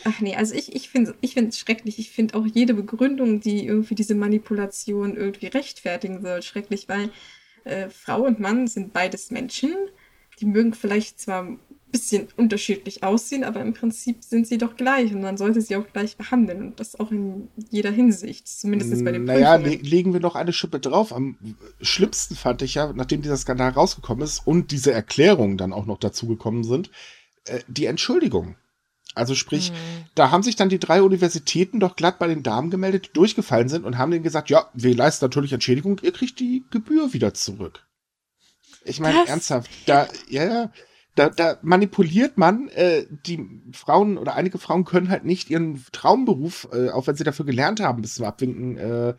[0.04, 1.98] Ach nee, also ich, ich finde es ich find's schrecklich.
[1.98, 7.10] Ich finde auch jede Begründung, die irgendwie diese Manipulation irgendwie rechtfertigen soll, schrecklich, weil
[7.64, 9.74] äh, Frau und Mann sind beides Menschen.
[10.38, 11.58] Die mögen vielleicht zwar
[11.90, 15.86] bisschen unterschiedlich aussehen, aber im Prinzip sind sie doch gleich und man sollte sie auch
[15.92, 20.20] gleich behandeln und das auch in jeder Hinsicht, zumindest bei den Naja, le legen wir
[20.20, 21.12] noch eine Schippe drauf.
[21.12, 21.36] Am
[21.80, 25.98] schlimmsten fand ich ja, nachdem dieser Skandal rausgekommen ist und diese Erklärungen dann auch noch
[25.98, 26.90] dazugekommen sind,
[27.44, 28.56] äh, die Entschuldigung.
[29.14, 29.74] Also sprich, mhm.
[30.14, 33.68] da haben sich dann die drei Universitäten doch glatt bei den Damen gemeldet, die durchgefallen
[33.68, 37.34] sind und haben denen gesagt, ja, wir leisten natürlich Entschädigung, ihr kriegt die Gebühr wieder
[37.34, 37.86] zurück.
[38.84, 40.72] Ich meine, ernsthaft, da, ja, ja,
[41.14, 46.68] da, da manipuliert man, äh, die Frauen oder einige Frauen können halt nicht ihren Traumberuf,
[46.72, 49.14] äh, auch wenn sie dafür gelernt haben, bis zum Abwinken, äh,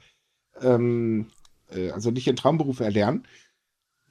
[0.62, 1.28] ähm,
[1.70, 3.28] äh, also nicht ihren Traumberuf erlernen,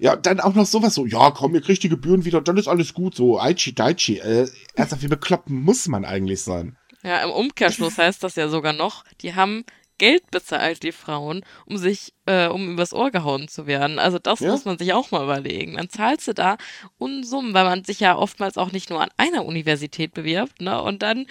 [0.01, 2.68] ja, dann auch noch sowas so, ja, komm, ihr kriegt die Gebühren wieder, dann ist
[2.68, 4.18] alles gut, so, Aichi Daichi.
[4.18, 6.78] Äh, ernsthaft, wie bekloppt muss man eigentlich sein?
[7.03, 9.64] Ja, im Umkehrschluss heißt das ja sogar noch, die haben
[10.01, 13.98] Geld bezahlt, die Frauen, um sich, äh, um übers Ohr gehauen zu werden.
[13.98, 14.51] Also das ja?
[14.51, 15.76] muss man sich auch mal überlegen.
[15.76, 16.57] Dann zahlst du da
[16.96, 20.82] Unsummen, weil man sich ja oftmals auch nicht nur an einer Universität bewirbt, ne?
[20.82, 21.26] Und dann,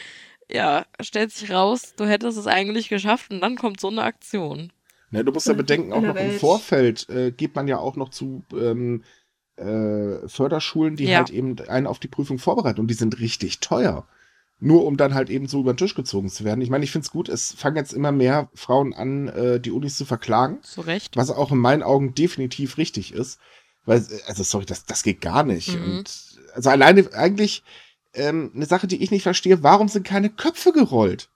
[0.51, 4.71] ja, stellt sich raus, du hättest es eigentlich geschafft und dann kommt so eine Aktion.
[5.09, 8.09] Ne, du musst ja bedenken, auch noch im Vorfeld äh, geht man ja auch noch
[8.09, 9.03] zu ähm,
[9.55, 11.17] äh, Förderschulen, die ja.
[11.17, 14.07] halt eben einen auf die Prüfung vorbereiten und die sind richtig teuer.
[14.61, 16.61] Nur um dann halt eben so über den Tisch gezogen zu werden.
[16.61, 19.71] Ich meine, ich finde es gut, es fangen jetzt immer mehr Frauen an, äh, die
[19.71, 20.61] Unis zu verklagen.
[20.63, 21.15] Zu Recht.
[21.15, 23.39] Was auch in meinen Augen definitiv richtig ist.
[23.85, 25.75] Weil, also sorry, das, das geht gar nicht.
[25.75, 25.99] Mhm.
[25.99, 27.63] Und also alleine eigentlich
[28.13, 31.29] ähm, eine Sache, die ich nicht verstehe, warum sind keine Köpfe gerollt?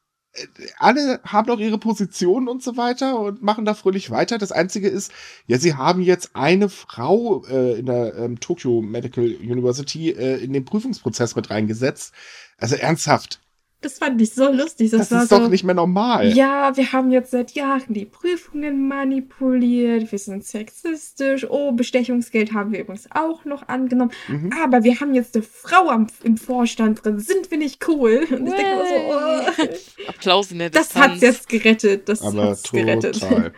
[0.80, 4.38] Alle haben noch ihre Positionen und so weiter und machen da fröhlich weiter.
[4.38, 5.12] Das Einzige ist,
[5.48, 10.54] ja, sie haben jetzt eine Frau äh, in der ähm, Tokyo Medical University äh, in
[10.54, 12.14] den Prüfungsprozess mit reingesetzt.
[12.58, 13.42] Also ernsthaft,
[13.84, 14.92] das fand ich so lustig.
[14.92, 16.32] Das, das ist doch so, nicht mehr normal.
[16.34, 20.12] Ja, wir haben jetzt seit Jahren die Prüfungen manipuliert.
[20.12, 21.46] Wir sind sexistisch.
[21.50, 24.12] Oh, Bestechungsgeld haben wir übrigens auch noch angenommen.
[24.28, 24.52] Mhm.
[24.64, 27.20] Aber wir haben jetzt eine Frau am, im Vorstand drin.
[27.20, 28.26] Sind wir nicht cool?
[28.30, 30.10] Und ich denke mir so, oh.
[30.10, 30.94] Applaus in der Distanz.
[30.94, 32.10] Das hat's jetzt gerettet.
[32.10, 32.86] Das aber hat's total.
[32.86, 33.54] gerettet.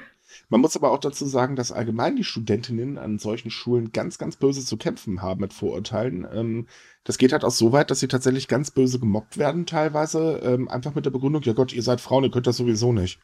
[0.50, 4.36] Man muss aber auch dazu sagen, dass allgemein die Studentinnen an solchen Schulen ganz, ganz
[4.36, 6.28] böse zu kämpfen haben mit Vorurteilen.
[6.32, 6.68] Ähm,
[7.04, 10.68] das geht halt auch so weit, dass sie tatsächlich ganz böse gemobbt werden teilweise, ähm,
[10.68, 13.20] einfach mit der Begründung, ja Gott, ihr seid Frauen, ihr könnt das sowieso nicht.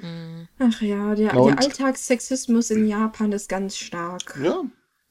[0.00, 0.48] Mhm.
[0.58, 4.38] Ach ja, der, der Alltagssexismus in Japan ist ganz stark.
[4.42, 4.62] Ja.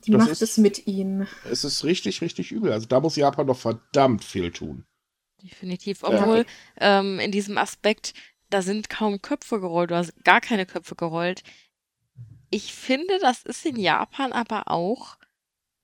[0.05, 1.27] Die macht ist, es mit ihnen.
[1.49, 2.71] Es ist richtig, richtig übel.
[2.71, 4.85] Also da muss Japan doch verdammt viel tun.
[5.41, 6.03] Definitiv.
[6.03, 6.45] Obwohl
[6.79, 6.99] ja.
[6.99, 8.13] ähm, in diesem Aspekt
[8.49, 11.43] da sind kaum Köpfe gerollt, du hast gar keine Köpfe gerollt.
[12.49, 15.17] Ich finde, das ist in Japan aber auch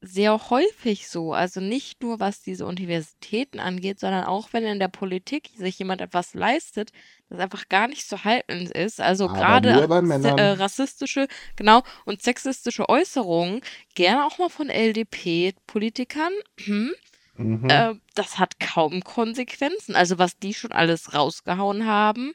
[0.02, 1.34] sehr häufig so.
[1.34, 6.02] Also nicht nur was diese Universitäten angeht, sondern auch wenn in der Politik sich jemand
[6.02, 6.92] etwas leistet,
[7.30, 9.00] das einfach gar nicht zu halten ist.
[9.00, 13.62] Also gerade äh, rassistische, genau, und sexistische Äußerungen,
[13.94, 16.34] gerne auch mal von LDP-Politikern.
[16.64, 16.94] Hm,
[17.38, 17.70] mhm.
[17.70, 19.96] äh, das hat kaum Konsequenzen.
[19.96, 22.34] Also was die schon alles rausgehauen haben,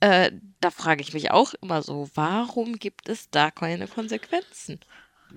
[0.00, 4.80] äh, da frage ich mich auch immer so, warum gibt es da keine Konsequenzen?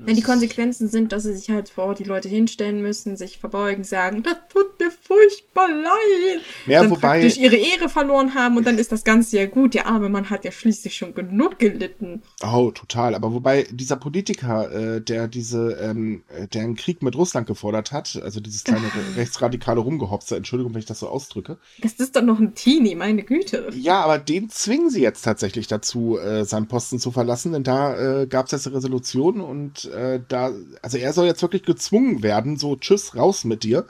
[0.07, 3.83] Ja, die Konsequenzen sind, dass sie sich halt vor die Leute hinstellen müssen, sich verbeugen,
[3.83, 6.41] sagen, das tut mir furchtbar leid.
[6.65, 9.73] Ja, dann wobei, praktisch ihre Ehre verloren haben und dann ist das Ganze ja gut.
[9.73, 12.21] Der arme Mann hat ja schließlich schon genug gelitten.
[12.43, 13.15] Oh, total.
[13.15, 17.91] Aber wobei dieser Politiker, äh, der diese, ähm, äh, der einen Krieg mit Russland gefordert
[17.91, 21.57] hat, also dieses kleine rechtsradikale Rumgehopse, Entschuldigung, wenn ich das so ausdrücke.
[21.81, 23.69] Das ist doch noch ein Teenie, meine Güte.
[23.73, 28.21] Ja, aber den zwingen sie jetzt tatsächlich dazu, äh, seinen Posten zu verlassen, denn da
[28.21, 30.51] äh, gab es jetzt eine Resolution und äh, da,
[30.81, 33.87] also er soll jetzt wirklich gezwungen werden, so tschüss, raus mit dir,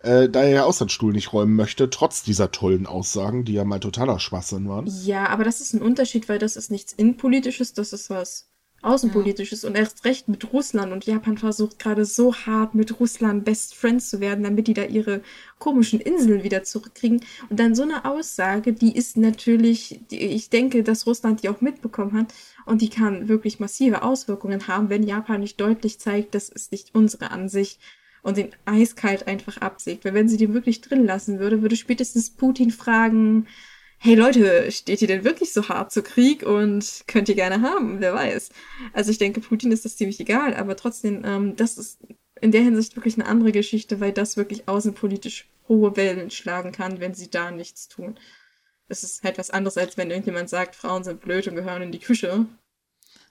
[0.00, 3.54] äh, da er ja auch seinen Stuhl nicht räumen möchte, trotz dieser tollen Aussagen, die
[3.54, 4.86] ja mal totaler Schwachsinn waren.
[5.04, 8.48] Ja, aber das ist ein Unterschied, weil das ist nichts Innenpolitisches, das ist was
[8.84, 9.68] Außenpolitisches ja.
[9.68, 10.92] und erst recht mit Russland.
[10.92, 14.84] Und Japan versucht gerade so hart mit Russland Best Friends zu werden, damit die da
[14.84, 15.22] ihre
[15.58, 17.22] komischen Inseln wieder zurückkriegen.
[17.48, 21.62] Und dann so eine Aussage, die ist natürlich, die, ich denke, dass Russland die auch
[21.62, 22.34] mitbekommen hat.
[22.66, 26.94] Und die kann wirklich massive Auswirkungen haben, wenn Japan nicht deutlich zeigt, das ist nicht
[26.94, 27.80] unsere Ansicht
[28.22, 30.04] und den eiskalt einfach absägt.
[30.04, 33.46] Weil wenn sie den wirklich drin lassen würde, würde spätestens Putin fragen,
[33.98, 38.00] hey Leute, steht ihr denn wirklich so hart zu Krieg und könnt ihr gerne haben,
[38.00, 38.50] wer weiß.
[38.92, 42.00] Also ich denke, Putin ist das ziemlich egal, aber trotzdem, ähm, das ist
[42.40, 47.00] in der Hinsicht wirklich eine andere Geschichte, weil das wirklich außenpolitisch hohe Wellen schlagen kann,
[47.00, 48.18] wenn sie da nichts tun.
[48.88, 51.92] Es ist halt was anderes, als wenn irgendjemand sagt, Frauen sind blöd und gehören in
[51.92, 52.46] die Küche.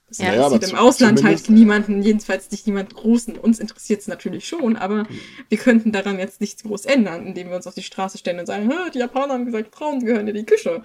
[0.08, 3.38] Das ja, ja interessiert im Ausland halt niemanden, jedenfalls nicht niemand Großen.
[3.38, 5.20] Uns interessiert es natürlich schon, aber mhm.
[5.48, 8.46] wir könnten daran jetzt nichts groß ändern, indem wir uns auf die Straße stellen und
[8.46, 10.82] sagen, die Japaner haben gesagt, Frauen gehören in die Küche.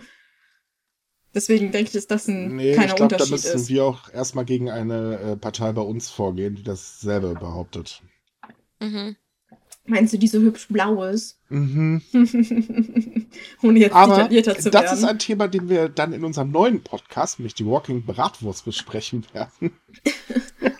[1.34, 3.45] Deswegen denke ich, dass das ein nee, kleiner ich glaub, Unterschied ist.
[3.45, 8.01] Da müssen wir auch erstmal gegen eine äh, Partei bei uns vorgehen, die dasselbe behauptet.
[8.80, 9.15] Mhm.
[9.90, 11.40] Meinst du, die so hübsch blau ist?
[11.50, 12.02] Mhm.
[13.64, 14.98] Ohne jetzt Aber detaillierter zu das werden.
[14.98, 19.26] ist ein Thema, den wir dann in unserem neuen Podcast, nämlich die Walking Bratwurst, besprechen
[19.34, 19.72] werden.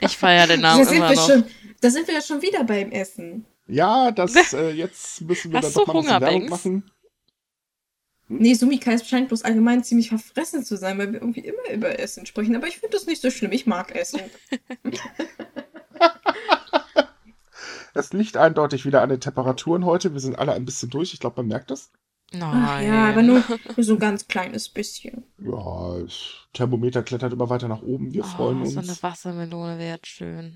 [0.02, 1.28] Ich feiere den Namen da immer noch.
[1.28, 1.44] Schon,
[1.82, 3.46] da sind wir ja schon wieder beim Essen.
[3.68, 6.92] Ja, das, äh, jetzt müssen wir Hast da doch mal ein bisschen Werbung machen.
[8.28, 8.38] Hm?
[8.38, 12.00] Nee, Sumika ist scheint bloß allgemein ziemlich verfressen zu sein, weil wir irgendwie immer über
[12.00, 12.56] Essen sprechen.
[12.56, 13.52] Aber ich finde das nicht so schlimm.
[13.52, 14.22] Ich mag Essen.
[18.00, 20.14] Es liegt eindeutig wieder an den Temperaturen heute.
[20.14, 21.14] Wir sind alle ein bisschen durch.
[21.14, 21.92] Ich glaube, man merkt das.
[22.32, 22.66] Nein.
[22.66, 23.44] Ach ja, aber nur,
[23.76, 25.26] nur, so ein ganz kleines bisschen.
[25.40, 28.14] Ja, das Thermometer klettert immer weiter nach oben.
[28.14, 28.74] Wir oh, freuen uns.
[28.74, 30.56] So eine Wassermelone wäre schön.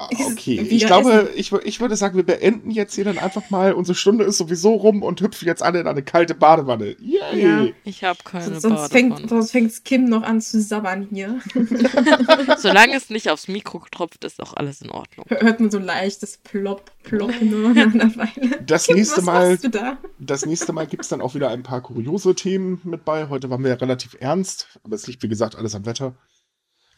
[0.00, 3.74] Ah, okay, ich glaube, ich, ich würde sagen, wir beenden jetzt hier dann einfach mal.
[3.74, 6.96] Unsere Stunde ist sowieso rum und hüpfen jetzt alle in eine kalte Badewanne.
[6.98, 7.42] Yay!
[7.42, 8.88] Ja, ich habe keine sonst Badewanne.
[8.88, 11.40] Fängt, sonst fängt Kim noch an zu sabbern hier.
[12.56, 15.26] Solange es nicht aufs Mikro tropft, ist auch alles in Ordnung.
[15.28, 18.62] Hört man so leichtes Plopp, Plopp nur nach einer Weile.
[18.64, 19.98] Das Kim, nächste Mal, da?
[20.18, 23.28] das nächste Mal gibt es dann auch wieder ein paar kuriose Themen mit bei.
[23.28, 26.14] Heute waren wir ja relativ ernst, aber es liegt wie gesagt alles am Wetter.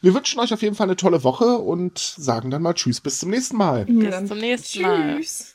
[0.03, 3.19] Wir wünschen euch auf jeden Fall eine tolle Woche und sagen dann mal Tschüss, bis
[3.19, 3.85] zum nächsten Mal.
[3.85, 5.15] Bis zum nächsten Mal.
[5.15, 5.52] Tschüss.